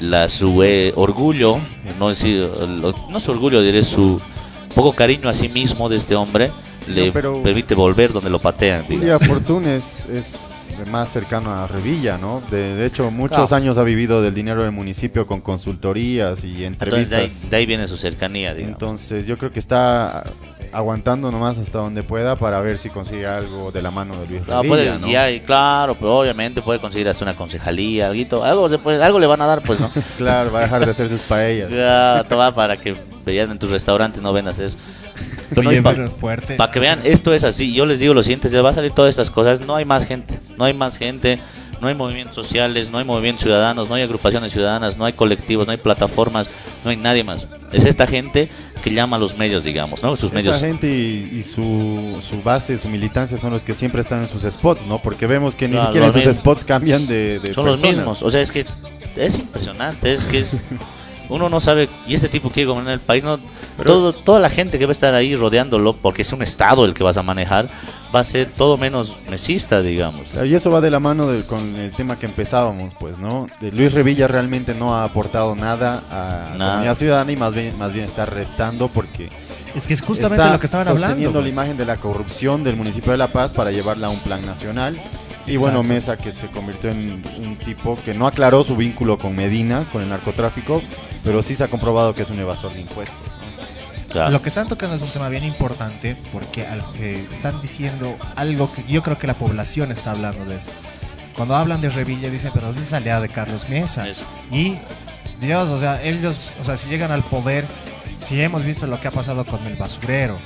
[0.00, 1.58] la, su eh, orgullo,
[1.98, 4.20] no, es, no su orgullo, diré su
[4.74, 6.50] poco cariño a sí mismo de este hombre,
[6.88, 8.84] le No, pero- permite volver donde lo patean.
[8.86, 10.50] Julia Fortún es, es
[10.90, 12.42] más cercano a Revilla, ¿no?
[12.50, 13.56] De, de hecho, muchos Claro.
[13.56, 17.50] años ha vivido del dinero del municipio con consultorías y Entonces de ahí, entrevistas.
[17.50, 18.74] de ahí viene su cercanía, digamos.
[18.74, 20.24] Entonces yo creo que está
[20.72, 24.40] aguantando nomás hasta donde pueda para ver si consigue algo de la mano de Luis
[24.48, 25.06] No, Revilla, puede, ¿no?
[25.08, 29.26] y hay- claro, pero obviamente puede conseguir hasta una concejalía, alguito, algo, puede- algo le
[29.26, 29.90] van a dar, pues, ¿no?
[30.18, 31.70] Claro, va a dejar de hacer sus paellas.
[31.72, 32.94] ya, toma para que
[33.24, 34.76] vean en tu restaurante no vendas eso.
[35.50, 36.56] Pero no Oye, hay pa- pero fuerte.
[36.56, 37.72] Para que vean, esto es así.
[37.72, 39.60] Yo les digo lo siguiente: ya va a salir todas estas cosas.
[39.60, 40.34] No hay más gente.
[40.56, 41.38] No hay más gente.
[41.80, 42.90] No hay movimientos sociales.
[42.90, 43.88] No hay movimientos ciudadanos.
[43.88, 44.96] No hay agrupaciones ciudadanas.
[44.96, 45.66] No hay colectivos.
[45.66, 46.48] No hay plataformas.
[46.84, 47.46] No hay nadie más.
[47.72, 48.48] Es esta gente
[48.82, 50.10] que llama a los medios, digamos, ¿no?
[50.16, 50.60] Sus Esa medios.
[50.60, 54.42] gente y, y su, su base, su militancia son los que siempre están en sus
[54.42, 55.00] spots, ¿no?
[55.00, 58.22] Porque vemos que ni Claro, siquiera sus spots cambian de, de Son los mismos.
[58.22, 58.66] O sea, es que
[59.16, 60.12] es impresionante.
[60.12, 60.60] Es que es.
[61.28, 63.38] Uno no sabe, y este tipo quiere gobernar el país, no,
[63.84, 66.94] todo, toda la gente que va a estar ahí rodeándolo, porque es un estado el
[66.94, 67.70] que vas a manejar,
[68.14, 70.26] va a ser todo menos mesista, digamos.
[70.44, 73.46] Y eso va de la mano de- con el tema que empezábamos, pues, ¿no?
[73.60, 77.76] De Luis Revilla realmente no ha aportado nada a la comunidad ciudadana y más bien,
[77.78, 79.30] más bien está restando porque
[79.74, 81.06] Es que es justamente está lo que estaban hablando.
[81.08, 81.54] sosteniendo la pues.
[81.54, 85.00] imagen de la corrupción del municipio de La Paz para llevarla a un plan nacional.
[85.46, 85.94] Y bueno, Exacto.
[85.94, 90.02] Mesa que se convirtió en un tipo que no aclaró su vínculo con Medina, con
[90.02, 90.82] el narcotráfico,
[91.22, 93.16] pero sí se ha comprobado que es un evasor de impuestos.
[93.18, 94.12] ¿no?
[94.12, 94.30] Claro.
[94.30, 96.64] Lo que están tocando es un tema bien importante porque
[97.00, 100.72] eh, están diciendo algo que yo creo que la población está hablando de esto.
[101.36, 104.08] Cuando hablan de Revilla dicen, pero es aliado de Carlos Mesa.
[104.08, 104.22] Eso.
[104.52, 104.76] Y
[105.40, 107.64] Dios, o sea, ellos, o sea, si llegan al poder,
[108.22, 110.38] si hemos visto lo que ha pasado con el basurero,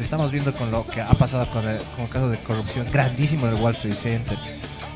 [0.00, 3.46] estamos viendo con lo que ha pasado con el, con el caso de corrupción grandísimo
[3.46, 4.38] del World Trade Center,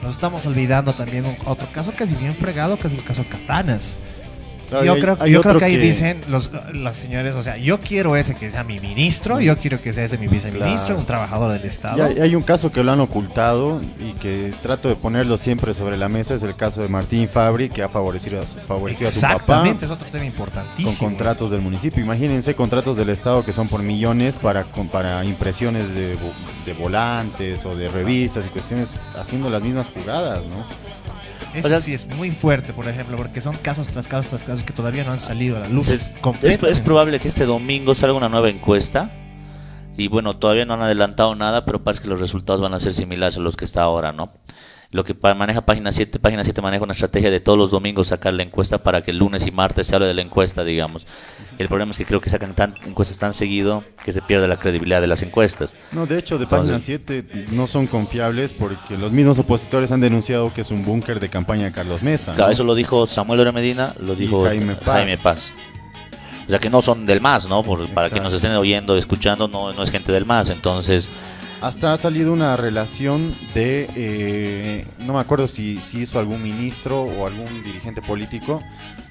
[0.03, 3.97] nos estamos olvidando también un, otro caso casi bien fregado, que es el caso Catanas.
[4.71, 7.57] Yo hay- creo, hay yo creo otro que ahí dicen los, las señores, o sea,
[7.57, 11.01] yo quiero ese que sea mi ministro, yo quiero que sea ese mi viceministro, Claro.
[11.01, 12.05] un trabajador del Estado.
[12.05, 15.97] hay, hay un caso que lo han ocultado y que trato de ponerlo siempre sobre
[15.97, 19.13] la mesa, es el caso de Martín Fabri, que ha favorecido a su, favorecido a
[19.13, 20.99] su papá Exactamente, es otro tema con importantísimo.
[20.99, 22.03] contratos del municipio.
[22.03, 26.17] Imagínense contratos del Estado que son por millones para, con- para impresiones de,
[26.67, 30.65] de volantes o de revistas y cuestiones haciendo las mismas jugadas, ¿no?
[31.55, 34.45] Eso O sea- sí es muy fuerte, por ejemplo, porque son casos tras casos tras
[34.45, 35.89] casos que todavía no han salido a la luz.
[35.91, 39.11] Es, es, es probable que este domingo salga una nueva encuesta.
[39.97, 42.95] Y bueno, todavía no han adelantado nada, pero parece que los resultados van a ser
[42.95, 44.33] similares a los que está ahora, ¿no?
[44.93, 48.35] Lo que maneja Página 7, Página 7 maneja una estrategia de todos los domingos sacar
[48.35, 51.07] la encuesta para que el lunes y martes se hable de la encuesta, digamos.
[51.59, 54.57] El problema es que creo que sacan tan, encuestas tan seguido que se pierde la
[54.57, 55.75] credibilidad de las encuestas.
[55.93, 60.01] No, de hecho, de Entonces- Página 7 no son confiables porque los mismos opositores han
[60.01, 62.33] denunciado que es un búnker de campaña de Carlos Mesa.
[62.33, 62.37] ¿no?
[62.37, 64.85] Claro, eso lo dijo Samuel Ore Medina, lo dijo Jaime Paz.
[64.87, 65.53] Jaime Paz.
[66.49, 67.63] O sea que no son del MAS, ¿no?
[67.63, 70.51] Por- para que nos estén oyendo, escuchando, no, no es gente del MAS.
[70.51, 71.09] Entonces,
[71.61, 77.03] hasta ha salido una relación de, eh, no me acuerdo si, si hizo algún ministro
[77.03, 78.63] o algún dirigente político,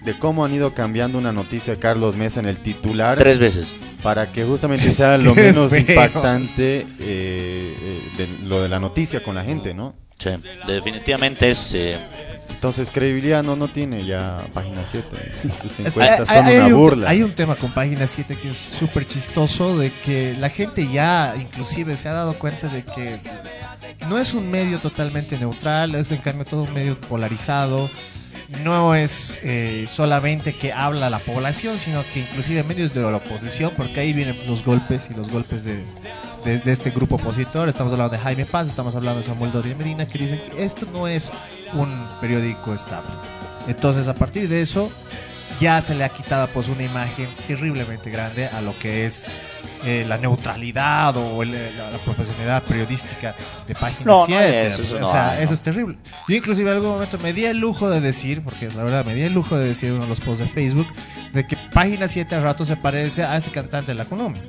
[0.04, 3.74] de cómo han ido cambiando una noticia de Carlos Mesa en el titular Tres veces.
[4.02, 9.36] para que justamente sea lo menos impactante eh, eh, de lo de la noticia con
[9.36, 9.96] la gente, ¿no?
[10.18, 10.32] Sí,
[10.68, 11.74] definitivamente es...
[11.76, 11.98] eh,
[12.50, 15.32] Entonces credibilidad no, no tiene ya página 7.
[15.62, 17.10] Sus Es- encuestas hay- son hay- una hay un- burla.
[17.10, 21.36] hay un tema con página 7 que es súper chistoso de que la gente ya
[21.40, 23.20] inclusive se ha dado cuenta de que
[24.10, 27.90] no es un medio totalmente neutral, es en cambio todo un medio polarizado.
[28.64, 33.72] No es eh, solamente que habla la población, sino que inclusive medios de la oposición,
[33.78, 35.84] porque ahí vienen los golpes y los golpes de,
[36.46, 37.70] de- este grupo opositor.
[37.70, 40.88] Estamos hablando de Jaime Paz, estamos hablando de Samuel Doria Medina, que dicen que esto
[40.92, 41.32] no es
[41.74, 43.10] un periódico estable.
[43.68, 44.92] Entonces, a partir de eso,
[45.60, 49.38] ya se le ha quitado pues una imagen terriblemente grande a lo que es
[49.86, 53.34] eh, la neutralidad o el- la, la profesionalidad periodística
[53.68, 54.68] de Página No, no 7.
[54.68, 55.98] es, eso o sea, eso es terrible.
[56.28, 59.14] Yo inclusive en algún momento me di el lujo de decir, porque la verdad me
[59.16, 60.88] di el lujo de decir en uno de los posts de Facebook,
[61.34, 64.42] de que Página 7 al rato se parece a este cantante de la Colombia.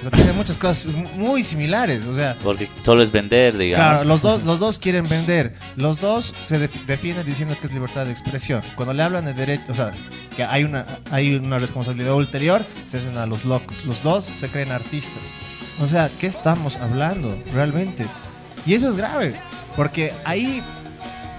[0.00, 2.06] O sea, tiene muchas cosas mu- muy similares.
[2.06, 3.86] O sea, porque solo es vender, digamos.
[3.86, 5.54] Claro, los dos, los dos quieren vender.
[5.76, 8.62] Los dos se def- defienden diciendo que es libertad de expresión.
[8.76, 9.92] Cuando le hablan de derecho, o sea,
[10.36, 13.76] que hay una, hay una responsabilidad ulterior, se hacen a los locos.
[13.84, 15.22] Los dos se creen artistas.
[15.80, 18.06] O sea, ¿qué estamos hablando realmente?
[18.66, 19.34] Y eso es grave,
[19.76, 20.62] porque ahí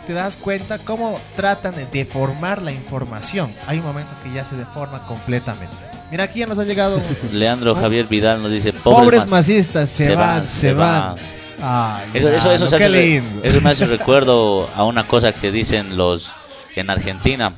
[0.05, 3.51] te das cuenta cómo tratan de deformar la información.
[3.67, 5.75] Hay un momento que ya se deforma completamente.
[6.11, 7.01] Mira, aquí ya nos ha llegado
[7.31, 11.15] Leandro Javier Vidal nos dice, pobres, pobres, mas- masistas, se, se van, se van.
[11.15, 11.15] van.
[11.63, 13.43] Ay, Eso, eso, eso, se hace lindo.
[13.43, 16.29] eso me hace recuerdo a una cosa que dicen los
[16.75, 17.53] en Argentina.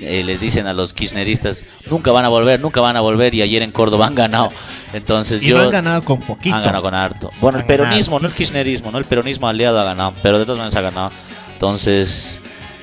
[0.00, 3.42] Eh, les dicen a los kirchneristas, nunca van a volver, nunca van a volver y
[3.42, 4.50] ayer en Córdoba han ganado.
[4.92, 6.54] Entonces y yo no han ganado con poquito.
[6.54, 7.30] han ganado con harto.
[7.40, 10.44] Bueno, el Han peronismo, no el kirchnerismo, no el peronismo aliado ha ganado, pero de
[10.44, 11.10] todas maneras ha ganado.
[11.54, 12.38] Entonces,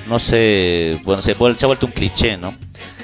[0.08, 2.56] no sé, bueno, se, se ha vuelto un cliché, ¿no?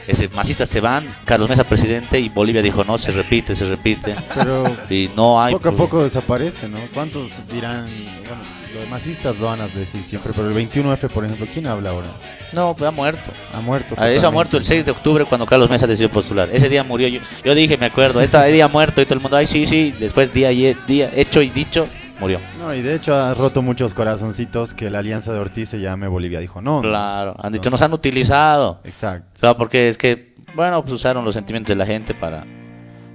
[0.07, 4.15] Ese masistas se van, Carlos Mesa presidente y Bolivia dijo, no, se repite, se repite.
[4.33, 5.53] Pero Y no hay...
[5.53, 6.77] poco a pues, poco desaparece, ¿no?
[6.93, 7.85] ¿Cuántos dirán?
[8.25, 8.41] Bueno,
[8.79, 12.07] los masistas lo van a decir siempre, pero el 21F, por ejemplo, ¿quién habla ahora?
[12.53, 13.31] No, pues ha muerto.
[13.53, 13.95] Ha muerto.
[13.97, 16.47] Ah, Eso ha muerto el 6 de octubre cuando Carlos Mesa decidió postular.
[16.53, 17.09] Ese día murió.
[17.09, 19.93] Yo, yo dije, me acuerdo, este día muerto y todo el mundo, ay, sí, sí.
[19.99, 21.85] Después, día, y- día hecho y dicho,
[22.19, 22.39] murió.
[22.59, 26.07] No, y de hecho ha roto muchos corazoncitos que la alianza de Ortiz se llame
[26.07, 26.39] Bolivia.
[26.39, 26.81] Dijo, no.
[26.81, 28.79] Claro, han dicho, nos han utilizado.
[28.83, 29.39] Exacto.
[29.39, 32.45] Claro, porque es que, bueno, pues usaron los sentimientos de la gente para.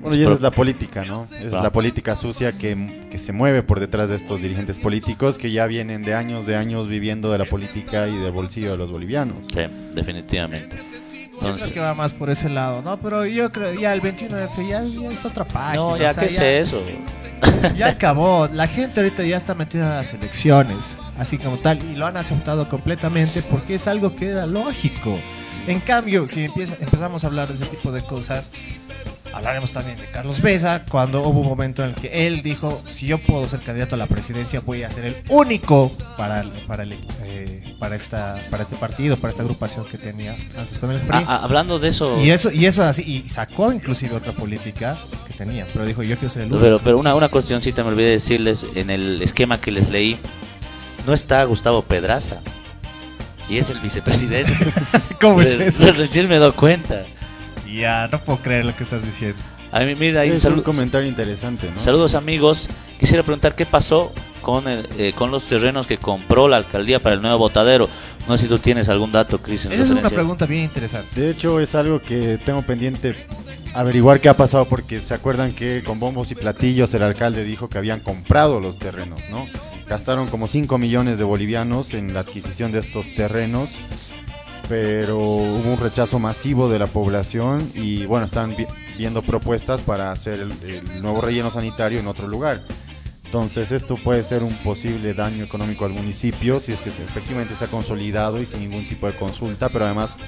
[0.00, 1.28] Bueno, y esa Pero- es la política, ¿no?
[1.32, 1.62] Es Claro.
[1.62, 5.66] la política sucia que, que se mueve por detrás de estos dirigentes políticos que ya
[5.66, 9.46] vienen de años de años viviendo de la política y del bolsillo de los bolivianos.
[9.54, 9.60] Sí,
[9.94, 10.76] definitivamente.
[11.42, 12.98] Yo creo Entonces, que va más por ese lado, ¿no?
[13.00, 15.74] Pero yo creo ya el 21F ya, ya es otra página.
[15.76, 16.82] no, o ya, ¿qué es eso?
[17.76, 18.48] Ya acabó.
[18.52, 22.16] La gente ahorita ya está metida en las elecciones, así como tal, y lo han
[22.16, 25.18] aceptado completamente porque es algo que era lógico.
[25.66, 28.50] En cambio, si empieza- empezamos a hablar de ese tipo de cosas,
[29.32, 33.06] hablaremos también de Carlos Besa, cuando hubo un momento en el que él dijo, si
[33.06, 36.82] yo puedo ser candidato a la presidencia, voy a ser el único para, el- para,
[36.82, 36.92] el,
[37.24, 41.18] eh, para, esta, para este partido, para esta agrupación que tenía antes con el PRI.
[41.18, 44.96] Ah, ah, hablando de eso, Y eso, y eso así, y sacó inclusive otra política
[45.26, 46.62] que tenía, pero dijo yo quiero ser el único.
[46.64, 50.18] pero, pero una, una cuestioncita me olvidé decirles en el esquema que les leí.
[51.06, 52.40] No está Gustavo Pedraza.
[53.48, 54.52] Y es el vicepresidente.
[55.20, 55.90] ¿Cómo es eso?
[55.92, 57.02] Recién me doy cuenta.
[57.72, 59.42] Ya, no puedo creer lo que estás diciendo.
[59.70, 61.80] A mí, mira, ahí Es un comentario interesante, ¿no?
[61.80, 62.68] Saludos amigos.
[63.00, 64.12] Quisiera preguntar qué pasó
[64.42, 67.88] con, el, eh, con los terrenos que compró la alcaldía para el nuevo botadero.
[68.28, 69.64] No sé si tú tienes algún dato, Cris.
[69.64, 71.20] Esa es una pregunta bien interesante.
[71.20, 73.26] De hecho, es algo que tengo pendiente
[73.74, 77.68] averiguar qué ha pasado porque se acuerdan que con bombos y platillos el alcalde dijo
[77.68, 79.46] que habían comprado los terrenos, ¿no?
[79.88, 83.74] Gastaron como 5 millones de bolivianos en la adquisición de estos terrenos,
[84.68, 90.12] pero hubo un rechazo masivo de la población y bueno, están vi- viendo propuestas para
[90.12, 92.62] hacer el, el nuevo relleno sanitario en otro lugar.
[93.24, 97.64] Entonces esto puede ser un posible daño económico al municipio si es que efectivamente se
[97.64, 100.18] ha consolidado y sin ningún tipo de consulta, pero además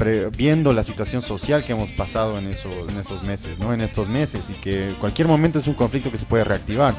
[0.00, 3.72] pre- viendo la situación social que hemos pasado en, eso, en esos meses, ¿no?
[3.72, 6.94] En estos meses y que cualquier momento es un conflicto que se puede reactivar.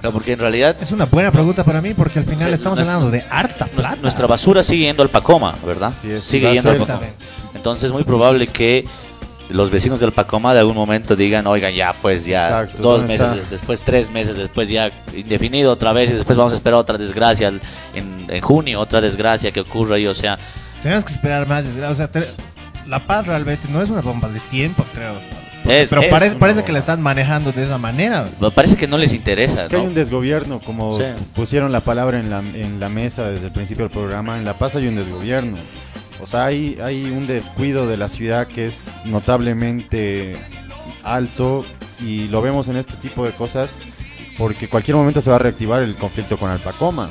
[0.00, 2.78] Claro, porque en realidad Es una buena pregunta para mí porque al final Sí, estamos
[2.78, 3.96] nuestra- hablando de harta nuestra, plata.
[4.02, 5.92] nuestra basura sigue yendo al Pacoma, ¿verdad?
[5.98, 7.00] Así es, sigue yendo al Pacoma.
[7.54, 8.84] Entonces es muy probable que
[9.48, 13.12] los vecinos del Pacoma de algún momento digan, oigan, ya, pues ya, Exacto, dos ¿dónde
[13.18, 13.50] meses, está?
[13.50, 17.48] después tres meses, después ya indefinido otra vez y después vamos a esperar otra desgracia
[17.48, 17.60] en,
[18.28, 20.38] en junio, otra desgracia que ocurra y o sea,
[20.84, 21.64] Tenemos que esperar más.
[21.64, 22.28] desgra- O sea, te-
[22.86, 25.14] La Paz realmente no es una bomba de tiempo, creo.
[25.64, 28.28] Es- Pero es parece, parece que la están manejando de esa manera.
[28.38, 31.06] Me parece que no les interesa, Es que hay un desgobierno, como Sí.
[31.34, 34.52] pusieron la palabra en la, en la mesa desde el principio del programa, en La
[34.54, 35.56] Paz hay un desgobierno.
[36.20, 40.34] O sea, hay, hay un descuido de la ciudad que es notablemente
[41.02, 41.64] alto
[42.00, 43.70] y lo vemos en este tipo de cosas
[44.36, 47.08] porque cualquier momento se va a reactivar el conflicto con Alpacoma.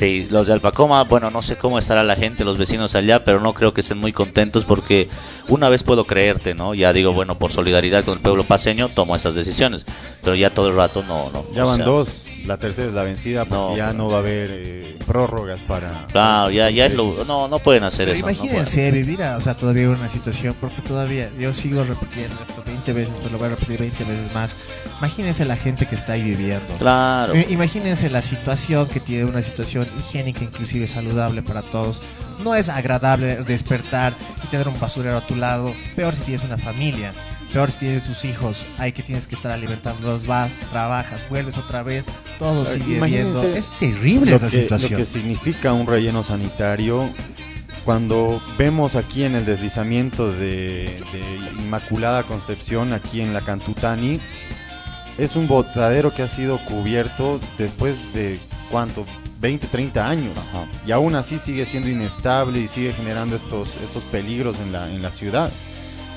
[0.00, 3.38] Sí, los de Alpacoma, bueno, no sé cómo estará la gente, los vecinos allá, pero
[3.38, 5.10] no creo que estén muy contentos porque
[5.46, 6.72] una vez puedo creerte, ¿no?
[6.72, 9.84] Ya digo, bueno, por solidaridad con el pueblo paseño tomo estas decisiones,
[10.22, 11.44] pero ya todo el rato no, no.
[11.52, 14.20] Ya van sea, dos, la tercera es la vencida porque No, ya no va a
[14.20, 16.06] haber eh, prórrogas para...
[16.08, 18.26] Claro, ya, ya es lo, no, no pueden hacer Pero eso.
[18.26, 22.62] no imagínense vivir, a- o sea, todavía una situación, porque todavía, yo sigo repitiendo esto
[22.66, 24.56] 20 veces, pero lo voy a repetir 20 veces más.
[24.98, 26.74] Imagínense la gente que está ahí viviendo.
[26.78, 27.32] Claro.
[27.48, 32.02] Imagínense la situación que tiene una situación higiénica, inclusive saludable para todos.
[32.44, 34.12] No es agradable despertar
[34.44, 35.72] y tener un basurero a tu lado.
[35.96, 37.12] Peor si tienes una familia.
[37.52, 38.64] Peor si tienes tus hijos.
[38.78, 40.26] Hay que tienes que estar alimentándolos.
[40.26, 42.06] Vas, trabajas, vuelves otra vez.
[42.38, 43.42] Todo sigue viendo.
[43.42, 44.92] Es terrible lo esa que, situación.
[44.92, 47.10] Lo que significa un relleno sanitario
[47.84, 54.20] cuando vemos aquí en el deslizamiento de, de Inmaculada Concepción, aquí en la Cantutani,
[55.18, 58.38] es un botadero que ha sido cubierto después de
[58.70, 59.04] cuánto,
[59.40, 60.38] 20, 30 años.
[60.86, 65.02] Y aún así sigue siendo inestable y sigue generando estos, estos peligros en la, en
[65.02, 65.50] la ciudad.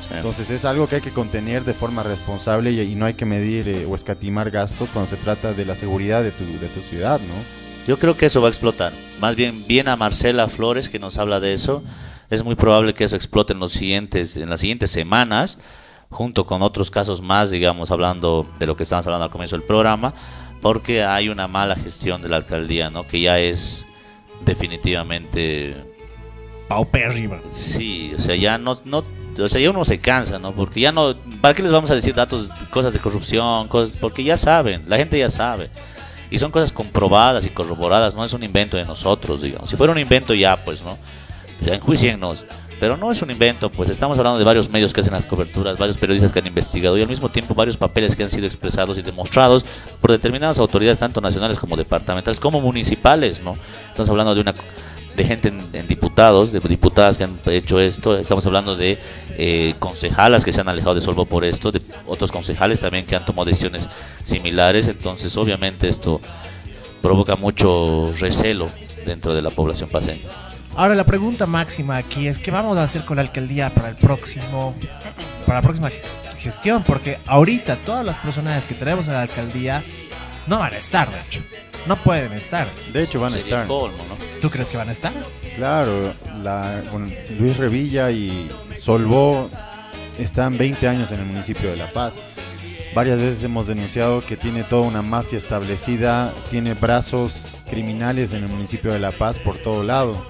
[0.08, 0.16] Sí.
[0.16, 3.26] Entonces es algo que hay que contener de forma responsable y, y no hay que
[3.26, 6.82] medir eh, o escatimar gastos cuando se trata de la seguridad de tu, de tu
[6.82, 7.64] ciudad, ¿no?
[7.88, 8.93] Yo creo que eso va a explotar.
[9.20, 11.84] Más bien, bien a Marcela Flores que nos habla de eso.
[12.30, 15.58] Es muy probable que eso explote en los siguientes, en las siguientes semanas,
[16.10, 19.66] junto con otros casos más, digamos, hablando de lo que estábamos hablando al comienzo del
[19.66, 20.14] programa,
[20.62, 23.06] porque hay una mala gestión de la alcaldía, ¿no?
[23.06, 23.86] Que ya es
[24.45, 25.76] definitivamente
[26.68, 27.39] Paupérrima.
[27.51, 29.04] Sí, o sea, ya no, no,
[29.48, 30.54] sea, ya uno se cansa, ¿no?
[30.54, 34.24] Porque ya no, ¿para qué les vamos a decir datos, cosas de corrupción, cosas, porque
[34.24, 35.70] ya saben, la gente ya sabe.
[36.30, 39.70] Y son cosas comprobadas y corroboradas, no es un invento de nosotros, digamos.
[39.70, 40.98] Si fuera un invento ya, pues, ¿no?
[41.64, 42.46] Sea, enjuiciennos.
[42.80, 45.78] Pero no es un invento, pues estamos hablando de varios medios que hacen las coberturas,
[45.78, 48.98] varios periodistas que han investigado y al mismo tiempo varios papeles que han sido expresados
[48.98, 49.64] y demostrados
[50.02, 53.56] por determinadas autoridades, tanto nacionales como departamentales, como municipales, ¿no?
[53.90, 54.54] Estamos hablando de una
[55.16, 58.97] de gente en, diputados, de diputadas que han hecho esto, estamos hablando de
[59.38, 63.16] eh, concejalas que se han alejado de Solvo por esto, de otros concejales también que
[63.16, 63.88] han tomado decisiones
[64.24, 66.20] similares, entonces obviamente esto
[67.01, 68.70] provoca mucho recelo
[69.05, 70.22] dentro de la población paseña.
[70.76, 73.95] Ahora la pregunta máxima aquí es qué vamos a hacer con la alcaldía para el
[73.95, 74.74] próximo
[75.45, 79.84] para la próxima ges- gestión porque ahorita todas las personas que tenemos en la alcaldía
[80.47, 81.41] no van a estar, de hecho.
[81.88, 82.68] No pueden estar.
[82.94, 83.68] De hecho, van a Sería estar.
[83.68, 84.16] colmo, ¿no?
[84.42, 85.12] ¿Tú crees que van a estar?
[85.56, 87.08] Claro, la, bueno,
[87.40, 89.50] Luis Revilla y Solvó
[90.18, 92.16] están 20 años en el municipio de La Paz.
[92.96, 98.50] Varias veces hemos denunciado que tiene toda una mafia establecida, tiene brazos criminales en el
[98.50, 100.24] municipio de La Paz por todo lado.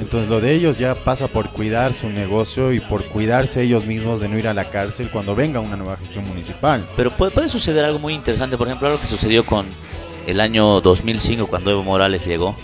[0.00, 4.20] Entonces lo de ellos ya pasa por cuidar su negocio y por cuidarse ellos mismos
[4.20, 6.88] de no ir a la cárcel cuando venga una nueva gestión municipal.
[6.96, 9.66] Pero puede, puede suceder algo muy interesante, por ejemplo, algo que sucedió con
[10.30, 12.56] el año 2005 cuando Evo Morales llegó.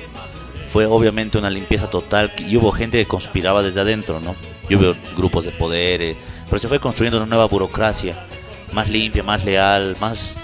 [0.73, 4.35] Fue obviamente una limpieza total y hubo gente que conspiraba desde adentro, ¿no?
[4.69, 8.27] Y hubo grupos de poder, eh, pero se fue construyendo una nueva burocracia,
[8.73, 10.37] más limpia, más leal, más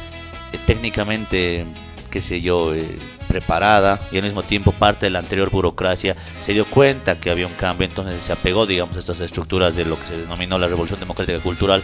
[0.52, 1.66] eh, técnicamente,
[2.10, 2.98] qué sé yo, eh,
[3.28, 7.46] preparada y al mismo tiempo parte de la anterior burocracia se dio cuenta que había
[7.46, 10.68] un cambio, entonces se apegó, digamos, a estas estructuras de lo que se denominó la
[10.68, 11.82] Revolución Democrática Cultural.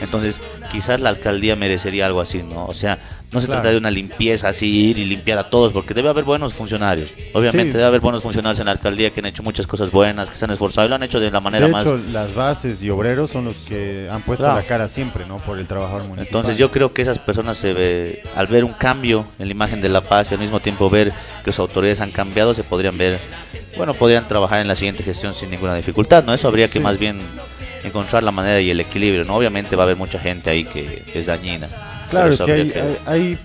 [0.00, 2.66] Entonces, quizás la alcaldía merecería algo así, ¿no?
[2.66, 2.98] O sea,
[3.32, 3.60] no se Claro.
[3.62, 7.10] trata de una limpieza así, ir y limpiar a todos, porque debe haber buenos funcionarios.
[7.34, 7.76] Obviamente, Sí.
[7.76, 10.44] debe haber buenos funcionarios en la alcaldía que han hecho muchas cosas buenas, que se
[10.44, 11.84] han esforzado y lo han hecho de la manera De más.
[11.84, 14.58] hecho, las bases y obreros son los que han puesto Claro.
[14.60, 15.38] la cara siempre, ¿no?
[15.38, 16.26] Por el trabajador municipal.
[16.26, 19.80] Entonces yo creo que esas personas se ve, al ver un cambio en la imagen
[19.80, 21.12] de la paz y al mismo tiempo ver
[21.44, 23.18] que sus autoridades han cambiado, se podrían ver,
[23.76, 26.32] bueno, podrían trabajar en la siguiente gestión sin ninguna dificultad, ¿no?
[26.32, 27.18] Eso habría que más bien
[27.84, 29.36] encontrar la manera y el equilibrio, ¿no?
[29.36, 31.68] Obviamente va a haber mucha gente ahí que, que es dañina.
[32.10, 33.38] Claro, es que hay, hay- hay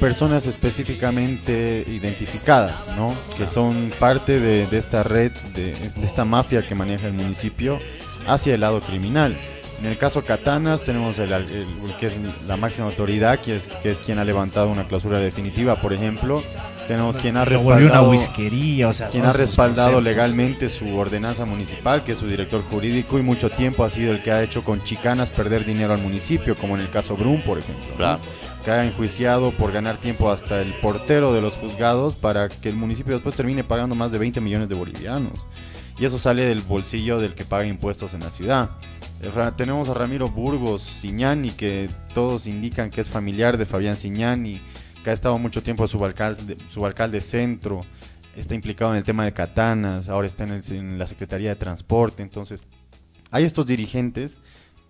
[0.00, 3.14] personas específicamente identificadas, ¿no?
[3.36, 7.78] Que son parte de, de esta red, de, de esta mafia que maneja el municipio
[8.26, 9.36] hacia el lado criminal.
[9.78, 12.14] En el caso Catanas tenemos el, el- el que es
[12.46, 16.42] la máxima autoridad, que es, que es quien ha levantado una clausura definitiva, por ejemplo.
[16.86, 21.44] Tenemos quien ha volvió una respaldado, whiskería, o sea, quien ha respaldado legalmente su ordenanza
[21.44, 24.62] municipal, que es su director jurídico, y mucho tiempo ha sido el que ha hecho
[24.62, 27.86] con chicanas perder dinero al municipio, como en el caso Brum, por ejemplo.
[27.90, 27.96] ¿no?
[27.96, 28.20] Claro.
[28.64, 32.76] que ha enjuiciado por ganar tiempo hasta el portero de los juzgados para que el
[32.76, 35.46] municipio después termine pagando más de 20 millones de bolivianos.
[35.98, 38.70] y eso sale del bolsillo del que paga impuestos en la ciudad.
[39.22, 44.60] Eh, Tenemos a Ramiro Burgos Siñani, que todos indican que es familiar de Fabián Siñani,
[45.06, 47.86] que ha estado mucho tiempo subalcalde, subalcalde centro,
[48.34, 51.54] está implicado en el tema de katanas, ahora está en, el- en la Secretaría de
[51.54, 52.64] Transporte, entonces
[53.30, 54.40] hay estos dirigentes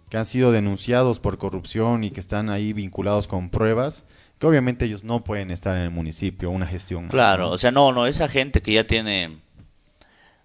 [0.08, 4.06] que han sido denunciados por corrupción y que están ahí vinculados con pruebas,
[4.38, 7.08] que obviamente ellos no pueden estar en el municipio, una gestión.
[7.08, 9.36] Claro, o sea, no, no, esa gente que ya tiene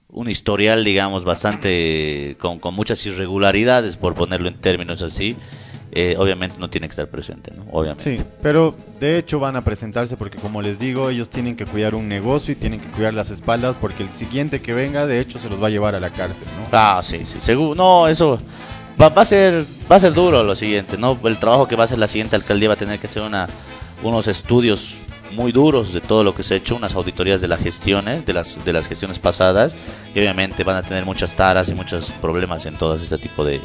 [0.10, 5.38] un historial, digamos, bastante con, con muchas irregularidades, por ponerlo en términos así,
[5.94, 7.66] eh, obviamente no tiene que estar presente, ¿no?
[7.72, 8.18] Obviamente.
[8.18, 11.96] Sí, pero de hecho van a presentarse porque como les digo, ellos tienen que cuidar
[11.96, 15.38] un negocio y tienen que cuidar las espaldas porque el siguiente que venga, de hecho,
[15.38, 16.68] se los va a llevar a la cárcel, ¿no?
[16.72, 17.76] Ah, sí, sí, seguro.
[17.76, 18.40] No, eso
[19.00, 21.20] va, va a ser va a ser duro lo siguiente, ¿no?
[21.26, 23.50] El trabajo que va a hacer la siguiente alcaldía va a tener que hacer una
[24.02, 24.96] unos estudios
[25.34, 28.34] muy duros de todo lo que se ha hecho, unas auditorías de las gestiones, de
[28.34, 29.76] las de las gestiones pasadas
[30.16, 33.60] y obviamente van a tener muchas taras y muchos problemas en todo este tipo de,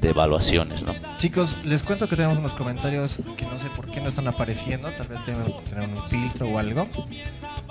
[0.00, 0.94] de evaluaciones, ¿no?
[1.18, 4.88] Chicos, les cuento que tenemos unos comentarios que no sé por qué no están apareciendo,
[4.96, 6.86] tal vez tengan tengan un filtro o algo.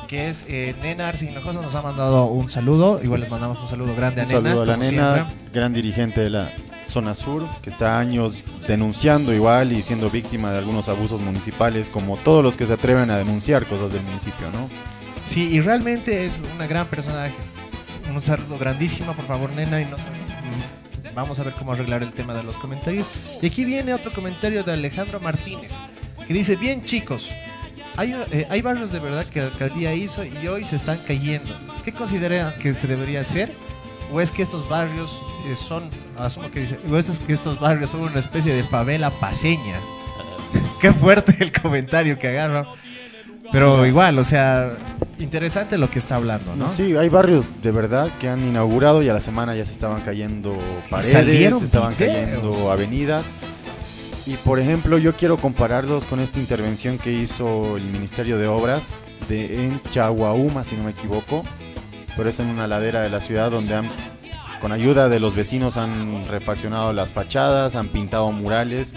[0.08, 3.96] Que es eh, Nena Arcinojosa nos ha mandado un saludo, igual les mandamos un saludo
[3.96, 4.42] grande a Un Nena.
[4.50, 5.36] saludo a la nena, siempre.
[5.54, 6.52] gran dirigente de la
[6.86, 12.16] zona sur, que está años denunciando igual y siendo víctima de algunos abusos municipales, como
[12.18, 14.70] todos los que se atreven a denunciar cosas del municipio, ¿no?
[15.26, 17.34] Sí, y realmente es una gran personaje.
[18.16, 19.82] Un saludo grandísimo, por favor, nena.
[19.82, 20.17] Y no, mm,
[21.18, 23.08] vamos a ver cómo arreglar el tema de los comentarios.
[23.42, 25.74] Y aquí viene otro comentario de Alejandro Martínez,
[26.28, 27.30] que dice, bien chicos,
[27.98, 31.56] hay, eh, hay barrios de verdad que la alcaldía hizo y hoy se están cayendo.
[31.84, 33.52] ¿Qué considera que se debería hacer?
[34.12, 37.90] ¿O es que estos barrios eh, son, asumo que dice, o es que estos barrios
[37.90, 39.80] son una especie de favela paseña?
[40.80, 42.68] Qué fuerte el comentario que agarra.
[43.52, 44.74] Pero igual, o sea,
[45.20, 46.70] interesante lo que está hablando, ¿no?
[46.70, 50.02] Sí, hay barrios de verdad que han inaugurado y a la semana ya se estaban
[50.02, 50.58] cayendo
[50.90, 52.16] paredes, se estaban videos.
[52.16, 53.26] cayendo avenidas.
[54.26, 59.04] Y por ejemplo, yo quiero compararlos con esta intervención que hizo el Ministerio de Obras
[59.30, 61.44] de en Chaguauma, si no me equivoco,
[62.18, 63.86] pero es en una ladera de la ciudad donde han
[64.60, 68.96] con ayuda de los vecinos han refaccionado las fachadas, han pintado murales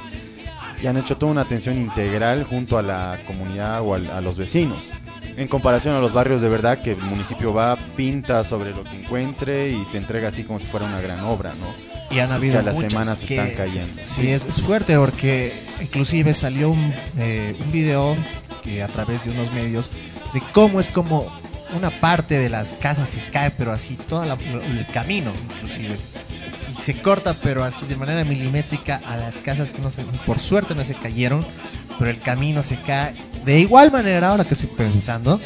[0.83, 4.89] y han hecho toda una atención integral junto a la comunidad o a, los vecinos.
[5.37, 9.01] En comparación a los barrios de verdad que el municipio va, pinta sobre lo que
[9.01, 11.91] encuentre y te entrega así como si fuera una gran obra, ¿no?
[12.15, 13.95] Y han habido que las muchas semanas que- están cayendo.
[14.05, 18.17] Sí, es, fuerte porque inclusive salió un, eh, un video
[18.65, 19.91] que a través de unos medios
[20.35, 21.33] de cómo es como
[21.77, 25.97] una parte de las casas se cae, pero así todo el camino inclusive.
[26.81, 30.75] Se corta, pero así de manera milimétrica a las casas que no se, por suerte
[30.75, 31.45] no se cayeron,
[31.99, 33.15] pero el camino se cae.
[33.45, 35.41] De igual manera, ahora que estoy pensando,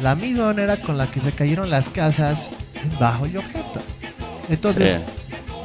[0.00, 2.50] la misma manera con la que se cayeron las casas
[2.98, 3.80] bajo Yoqueta.
[4.48, 4.98] Entonces,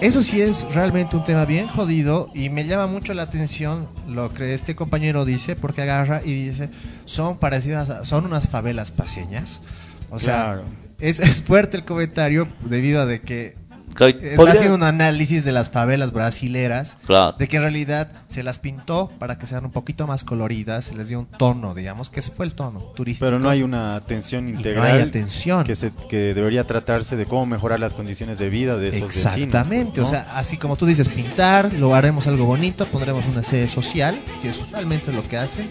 [0.02, 4.34] eso sí es realmente un tema bien jodido y me llama mucho la atención lo
[4.34, 6.70] que este compañero dice, porque agarra y dice,
[7.06, 9.62] son parecidas, a- son unas favelas paseñas.
[10.10, 10.64] O sea, Claro.
[11.00, 13.56] es, es fuerte el comentario debido a de que
[13.90, 18.44] está podría- haciendo un análisis de las favelas brasileras, claro, de que en realidad se
[18.44, 22.10] las pintó para que sean un poquito más coloridas, se les dio un tono, digamos,
[22.10, 23.26] que ese fue el tono turístico.
[23.26, 25.64] Pero no hay una atención Y no integral hay atención.
[25.64, 29.86] que, se, que debería tratarse de cómo mejorar las condiciones de vida de esos Exactamente,
[29.86, 29.94] vecinos.
[29.94, 33.68] pues, o sea, así como tú dices, pintar, lo haremos algo bonito, pondremos una sede
[33.70, 35.68] social, que es usualmente lo que hacen.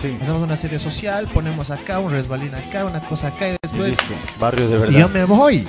[0.00, 3.56] Sí, Hacemos una sede social, ponemos acá un resbalín acá, una cosa acá y y
[3.62, 4.04] después listo.
[4.40, 4.98] Barrios de y verdad.
[4.98, 5.66] yo me voy.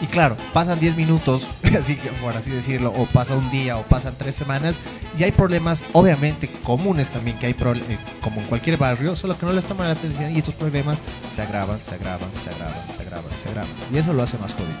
[0.00, 3.82] Y claro, pasan 10 minutos, así que por así decirlo, o pasa un día o
[3.82, 4.78] pasan tres semanas
[5.18, 9.46] y hay problemas obviamente comunes también que hay eh, como en cualquier barrio, solo que
[9.46, 13.02] no les toman la atención y estos problemas se agravan, se agravan, se agravan, se
[13.02, 13.70] agravan, se agravan.
[13.92, 14.76] Y eso lo hace más jodido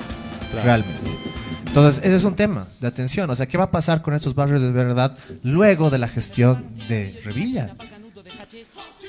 [0.50, 0.64] Claro.
[0.66, 1.10] realmente.
[1.66, 3.28] Entonces, ese es un tema de atención.
[3.28, 6.64] O sea, ¿qué va a pasar con estos barrios de verdad luego de la gestión
[6.88, 7.74] de Revilla?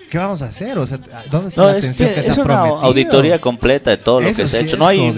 [0.10, 0.78] ¿Qué vamos a hacer?
[0.78, 1.00] O sea,
[1.30, 2.82] ¿dónde está No, la es, atención que que, se es ha una prometido?
[2.88, 4.78] auditoría completa de todo lo Eso que se ha hecho.
[4.78, 5.12] No hay,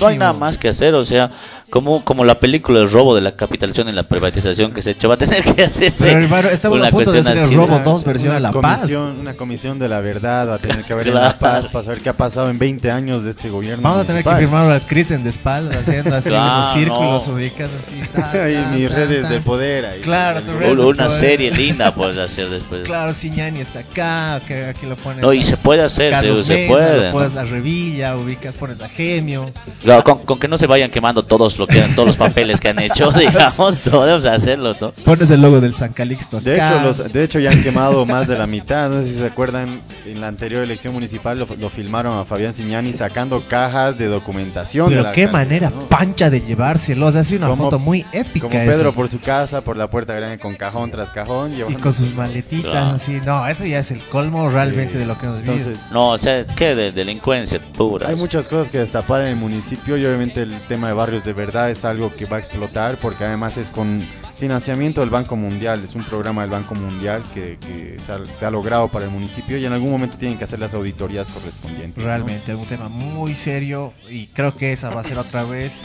[0.00, 0.94] no, hay nada más que hacer.
[0.94, 1.30] O sea,
[1.70, 4.92] como, como la película El robo de la capitalización y la privatización que se ha
[4.92, 6.04] hecho, va a tener que hacerse.
[6.04, 8.40] Pero hermano, estamos a punto de cuestión hacer el robo Una- 2 versión una a
[8.40, 8.90] La Paz.
[8.92, 11.34] Una comisión de la verdad va a tener que haber en La.
[11.34, 13.82] Paz para saber qué ha pasado en 20 años de este gobierno.
[13.82, 17.28] Vamos a tener que firmar al Chris en de espalda, haciendo así Claro, unos círculos
[17.28, 17.34] no.
[17.34, 18.00] ubicando así.
[18.14, 18.44] ta, ta,
[18.74, 19.86] mis ta, redes de poder.
[19.86, 20.00] Ahí.
[20.02, 20.78] Claro, tu red.
[20.78, 21.18] Una Joder.
[21.20, 22.82] serie linda puedes hacer después.
[22.84, 25.22] Claro, Siñani está acá, que aquí lo pones.
[25.22, 26.96] No, y a se puede hacer, se, Carlos se Mesa, puede.
[26.98, 27.12] lo ¿no?
[27.12, 29.52] pones a Revilla, ubicas, pones a Gemio.
[29.82, 32.68] Claro, con, con que no se vayan quemando todos lo que todos los papeles que
[32.70, 34.92] han hecho, digamos, podemos hacerlo, ¿no?
[35.04, 36.40] Pones el logo del San Calixto.
[36.40, 38.90] De hecho, los, de hecho ya han quemado más de la mitad.
[38.90, 42.52] No sé si se acuerdan, en la anterior elección municipal lo, lo filmaron a Fabián
[42.54, 44.88] Siñani sacando cajas de documentación.
[44.88, 45.82] de Pero la qué alcaldía, manera ¿no?
[45.88, 47.06] pancha de llevárselo.
[47.06, 48.48] O sea, ha sido una Como- foto muy épica.
[48.48, 48.92] Como Pedro eso.
[48.94, 51.52] por su casa, por la puerta grande, con cajón tras cajón.
[51.68, 52.90] Y con sus maletitas Claro.
[52.96, 53.20] así.
[53.24, 54.98] No, eso ya es el colmo realmente Sí.
[54.98, 55.56] de lo que hemos vivido.
[55.56, 56.74] Entonces, No, o sea, ¿qué?
[56.74, 58.08] De delincuencia pura.
[58.08, 61.32] Hay muchas cosas que destapar en el municipio y obviamente el tema de barrios de
[61.44, 65.82] verdad es algo que va a explotar porque además es con financiamiento del Banco Mundial,
[65.84, 69.10] es un programa del Banco Mundial que, que se, ha, se ha logrado para el
[69.10, 71.98] municipio y en algún momento tienen que hacer las auditorías correspondientes.
[71.98, 72.04] ¿no?
[72.04, 75.82] Realmente, es un tema muy serio y creo que esa va a ser otra vez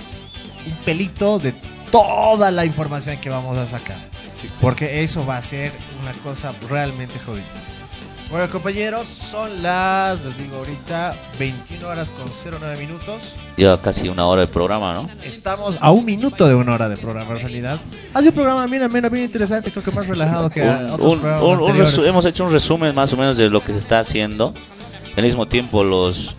[0.66, 1.54] un pelito de
[1.92, 3.98] toda la información que vamos a sacar.
[4.36, 4.48] Sí.
[4.62, 7.44] Porque eso va a ser una cosa realmente jodida.
[8.30, 12.28] Bueno, compañeros, son las, les digo ahorita, 21 horas con
[12.60, 13.34] 09 minutos.
[13.58, 15.10] Lleva casi una hora el programa, ¿no?
[15.26, 17.80] Estamos a un minuto de una hora de programa en realidad.
[18.14, 21.14] Ha sido un programa bien ameno, bien interesante, creo que más relajado que Un- otros
[21.14, 23.80] un- programas un- resu- hemos hecho un resumen más o menos de lo que se
[23.80, 24.54] está haciendo.
[25.18, 26.36] Al mismo tiempo, los.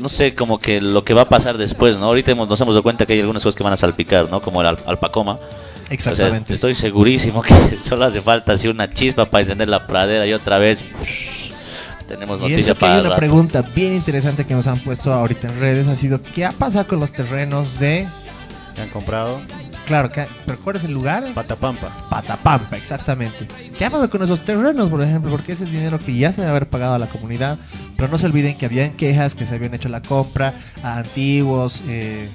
[0.00, 2.06] No sé, como que lo que va a pasar después, ¿no?
[2.06, 4.40] Ahorita hemos- nos hemos dado cuenta que hay algunas cosas que van a salpicar, ¿no?
[4.40, 5.38] Como el al- alpacoma.
[5.90, 6.44] Exactamente.
[6.44, 10.26] O sea, estoy segurísimo que solo hace falta así una chispa para encender la pradera
[10.26, 10.80] y otra vez.
[12.08, 13.18] Tenemos Y noticias eso que para hay una rato.
[13.18, 16.86] pregunta bien interesante que nos han puesto ahorita en redes ha sido ¿qué ha pasado
[16.86, 18.06] con los terrenos de
[18.76, 19.40] ¿Que han comprado?
[19.86, 21.24] claro, ¿qué- ¿pero cuál es el lugar?
[21.34, 21.88] Patapampa.
[22.08, 23.46] Patapampa, exactamente.
[23.76, 25.30] ¿Qué ha pasado con esos terrenos, por ejemplo?
[25.32, 27.58] Porque ese es dinero que ya se debe haber pagado a la comunidad,
[27.96, 31.82] pero no se olviden que habían quejas que se habían hecho la compra a antiguos
[31.88, 32.28] eh,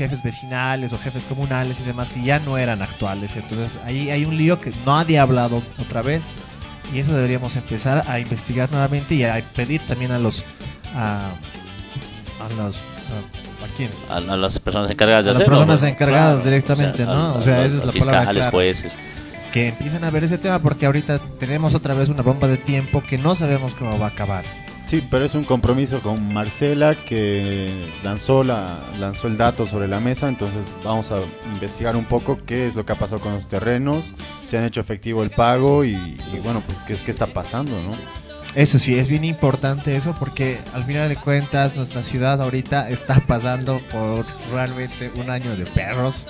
[0.00, 3.36] jefes vecinales o jefes comunales y demás que ya no eran actuales.
[3.36, 6.30] Entonces ahí hay un lío que nadie ha hablado otra vez
[6.94, 10.42] y eso deberíamos empezar a investigar nuevamente y a pedir también a los
[10.94, 11.28] a,
[12.40, 13.96] a los a, ¿a quiénes?
[14.08, 15.56] A, a las personas encargadas de A las hacerlo.
[15.58, 17.34] personas encargadas directamente, ¿no?
[17.36, 18.50] O sea, esa es la palabra clara.
[18.50, 18.92] jueces.
[19.52, 23.02] que empiecen a ver ese tema porque ahorita tenemos otra vez una bomba de tiempo
[23.02, 24.44] que no sabemos cómo va a acabar.
[24.90, 27.70] Sí, pero es un compromiso con Marcela que
[28.02, 28.66] lanzó, la,
[28.98, 31.18] lanzó el dato sobre la mesa, entonces vamos a
[31.54, 34.12] investigar un poco qué es lo que ha pasado con los terrenos,
[34.44, 35.94] si han hecho efectivo el pago y,
[36.42, 37.92] bueno, pues qué, qué está pasando, ¿no?
[38.56, 43.20] Eso sí, es bien importante eso porque al final de cuentas nuestra ciudad ahorita está
[43.28, 46.26] pasando por realmente un año de perros.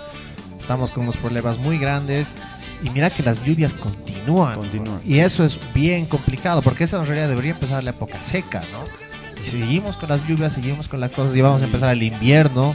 [0.58, 2.34] Estamos con unos problemas muy grandes
[2.82, 4.56] y mira que las lluvias continúan.
[4.56, 5.00] Continúan.
[5.04, 8.84] Y eso es bien complicado porque esa en realidad debería empezar la época seca, ¿no?
[9.42, 12.74] Y seguimos con las lluvias, seguimos con las cosas y vamos a empezar el invierno.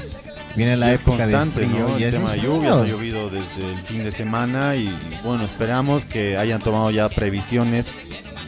[0.56, 2.00] Viene la es época de frío ¿no?
[2.00, 6.06] y El tema de lluvias ha llovido desde el fin de semana y bueno, esperamos
[6.06, 7.92] que hayan tomado ya previsiones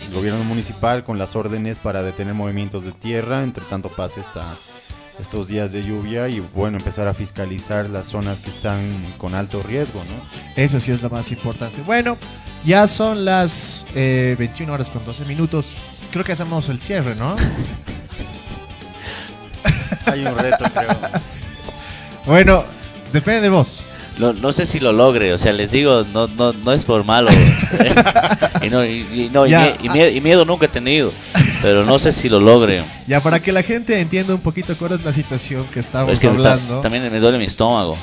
[0.07, 4.45] el gobierno municipal con las órdenes para detener movimientos de tierra, entre tanto pase esta,
[5.19, 9.63] estos días de lluvia y bueno, empezar a fiscalizar las zonas que están con alto
[9.63, 10.29] riesgo, ¿no?
[10.55, 11.81] Eso sí es lo más importante.
[11.81, 12.17] Bueno,
[12.65, 15.75] ya son las eh, 21 horas con 12 minutos.
[16.11, 17.35] Creo que hacemos el cierre, ¿no?
[20.05, 20.89] Hay un reto, creo.
[22.25, 22.61] Bueno,
[23.13, 23.85] depende de vos.
[24.19, 27.03] No, no sé si lo logre, o sea, les digo, no, no, no es por
[27.03, 27.29] malo.
[28.63, 31.11] y, no, y, y no, y Ya, mie- y mie- y miedo nunca he tenido,
[31.61, 32.83] pero no sé si lo logre.
[33.07, 36.19] Ya para que la gente entienda un poquito cuál es la situación que estamos Es
[36.19, 36.81] que hablando.
[36.81, 37.95] también me duele mi estómago.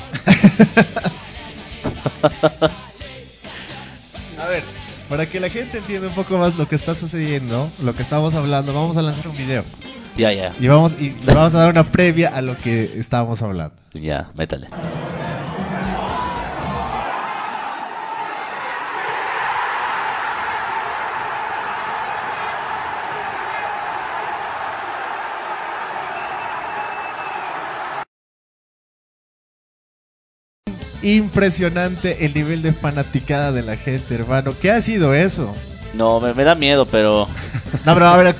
[4.39, 4.63] A ver,
[5.09, 8.35] para que la gente entienda un poco más lo que está sucediendo, lo que estamos
[8.35, 9.63] hablando, vamos a lanzar un video.
[10.17, 13.41] Ya, ya, Y vamos, y le vamos a dar una previa a lo que estábamos
[13.41, 13.75] hablando.
[13.93, 14.67] ya, métale.
[31.05, 34.53] Impresionante el nivel de fanaticada de la gente, hermano.
[34.59, 35.53] ¿Qué ha sido eso?
[35.93, 37.27] No, me, me da miedo, pero
[37.85, 38.35] No, pero a ver,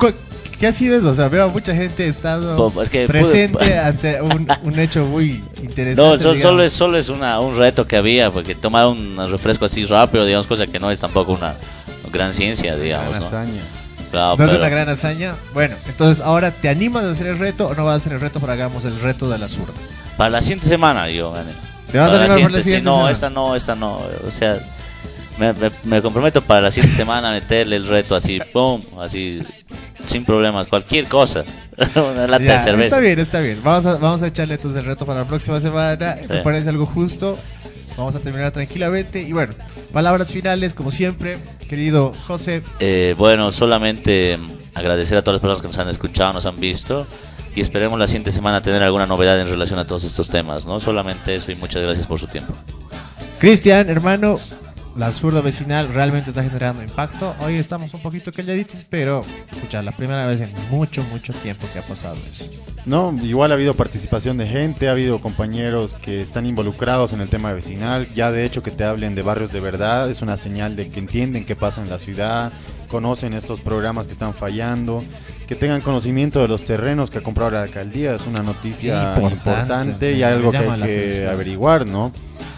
[0.59, 1.09] ¿qué ha sido eso?
[1.11, 4.80] O sea, veo a mucha gente estando Po- es que presente pude- ante un, un
[4.80, 6.24] hecho muy interesante.
[6.24, 9.66] no, so- solo es, solo es una, un reto que había, porque tomar un refresco
[9.66, 11.53] así rápido, digamos, cosa que no es tampoco una
[12.11, 13.09] gran ciencia, digamos.
[13.09, 13.26] Una ¿no?
[13.28, 13.61] hazaña.
[14.11, 15.36] Claro, ¿No es pero- una gran hazaña?
[15.53, 18.22] Bueno, entonces ahora te animas a hacer el reto o no vas a hacer el
[18.22, 19.74] reto para hagamos el reto de la zurda.
[20.18, 21.45] Para la siguiente semana, yo, man.
[21.91, 23.11] ¿Te vas a Para animar por la siguiente No, semana?
[23.11, 23.95] esta no, esta no.
[24.27, 24.57] O sea,
[25.38, 29.39] me, me- me comprometo para la siguiente semana a meterle el reto así, pum, así,
[30.07, 31.43] sin problemas, cualquier cosa.
[31.95, 32.86] Una lata Ya, de cerveza.
[32.88, 33.59] Está bien, está bien.
[33.63, 36.15] Vamos a, vamos a echarle entonces el reto para la próxima semana.
[36.29, 37.38] Me parece algo justo.
[37.97, 39.21] Vamos a terminar tranquilamente.
[39.21, 39.53] Y bueno,
[39.93, 41.38] palabras finales, como siempre,
[41.69, 42.61] querido José.
[42.79, 44.38] Eh, bueno, solamente
[44.73, 47.07] agradecer a todas las personas que nos han escuchado, nos han visto.
[47.55, 50.79] Y esperemos la siguiente semana tener alguna novedad en relación a todos estos temas, ¿no?
[50.79, 52.53] Solamente eso y muchas gracias por su tiempo.
[53.39, 54.39] Cristian, hermano,
[54.95, 57.35] la zurda vecinal realmente está generando impacto.
[57.41, 59.21] Hoy estamos un poquito calladitos, pero
[59.53, 62.45] escucha, la primera vez en mucho, mucho tiempo que ha pasado eso.
[62.85, 67.27] No, igual ha habido participación de gente, ha habido compañeros que están involucrados en el
[67.27, 68.07] tema vecinal.
[68.13, 70.99] Ya de hecho que te hablen de barrios de verdad es una señal de que
[70.99, 72.53] entienden qué pasa en la ciudad,
[72.87, 75.03] conocen estos programas que están fallando,
[75.45, 78.15] que tengan conocimiento de los terrenos que ha comprado la alcaldía.
[78.15, 81.27] Es una noticia Importante, importante, y algo que hay que atención.
[81.33, 82.13] averiguar, ¿no?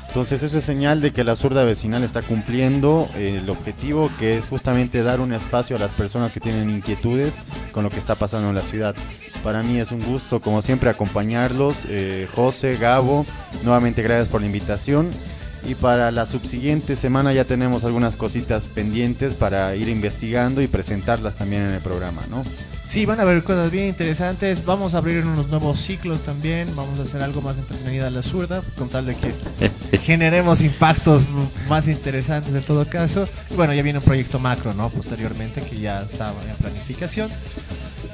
[0.08, 4.38] Entonces eso es señal de que la zurda vecinal está cumpliendo eh, el objetivo que
[4.38, 7.36] es justamente dar un espacio a las personas que tienen inquietudes
[7.72, 8.96] con lo que está pasando en la ciudad.
[9.44, 11.86] Para mí es un gusto, como siempre, acompañarlos.
[11.90, 13.26] Eh, José, Gabo,
[13.64, 15.12] nuevamente gracias por la invitación.
[15.68, 21.36] Y para la subsiguiente semana ya tenemos algunas cositas pendientes para ir investigando y presentarlas
[21.36, 22.44] también en el programa, ¿no?
[22.86, 24.64] Sí, van a haber cosas bien interesantes.
[24.64, 26.74] Vamos a abrir unos nuevos ciclos también.
[26.74, 29.34] Vamos a hacer algo más entretenida a la zurda, con tal de que
[29.98, 31.28] generemos impactos
[31.68, 33.28] más interesantes en todo caso.
[33.52, 34.90] Y bueno, ya viene un proyecto macro, ¿no?
[34.90, 37.30] Posteriormente, que ya está en planificación.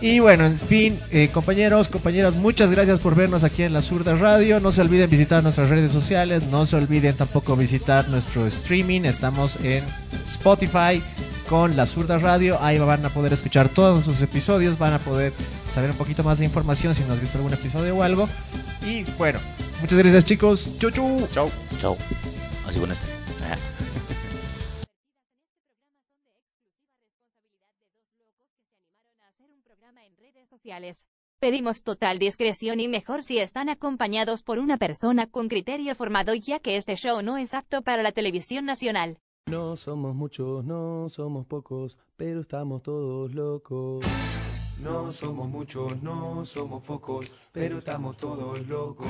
[0.03, 4.15] Y bueno, en fin, eh, compañeros, compañeras, muchas gracias por vernos aquí en La Zurda
[4.15, 4.59] Radio.
[4.59, 9.03] No se olviden visitar nuestras redes sociales, no se olviden tampoco visitar nuestro streaming.
[9.05, 9.81] Estamos en
[10.27, 11.01] Spotify
[11.47, 12.61] con La Zurda Radio.
[12.61, 15.31] Ahí van a poder escuchar todos nuestros episodios, van a poder
[15.69, 18.27] saber un poquito más de información si no has visto algún episodio o algo.
[18.85, 19.39] Y bueno,
[19.79, 20.67] muchas gracias chicos.
[20.79, 21.29] Chau, chau.
[21.33, 21.49] Chao.
[21.79, 21.97] Chao.
[22.67, 23.22] Así con este.
[31.39, 36.59] Pedimos total discreción y mejor si están acompañados por una persona con criterio formado ya
[36.59, 39.17] que este show no es apto para la televisión nacional.
[39.47, 44.05] No somos muchos, no somos pocos, pero estamos todos locos.
[44.79, 49.07] No somos muchos, no somos pocos, pero estamos todos locos.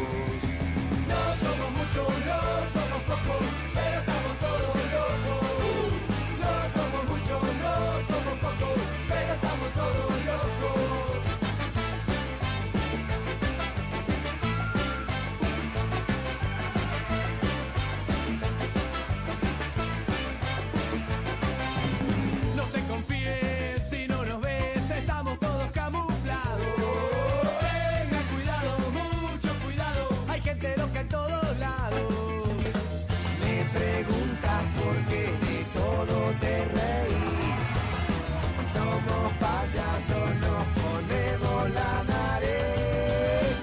[1.07, 2.39] No somos muchos, no
[2.74, 3.93] somos pocos, pero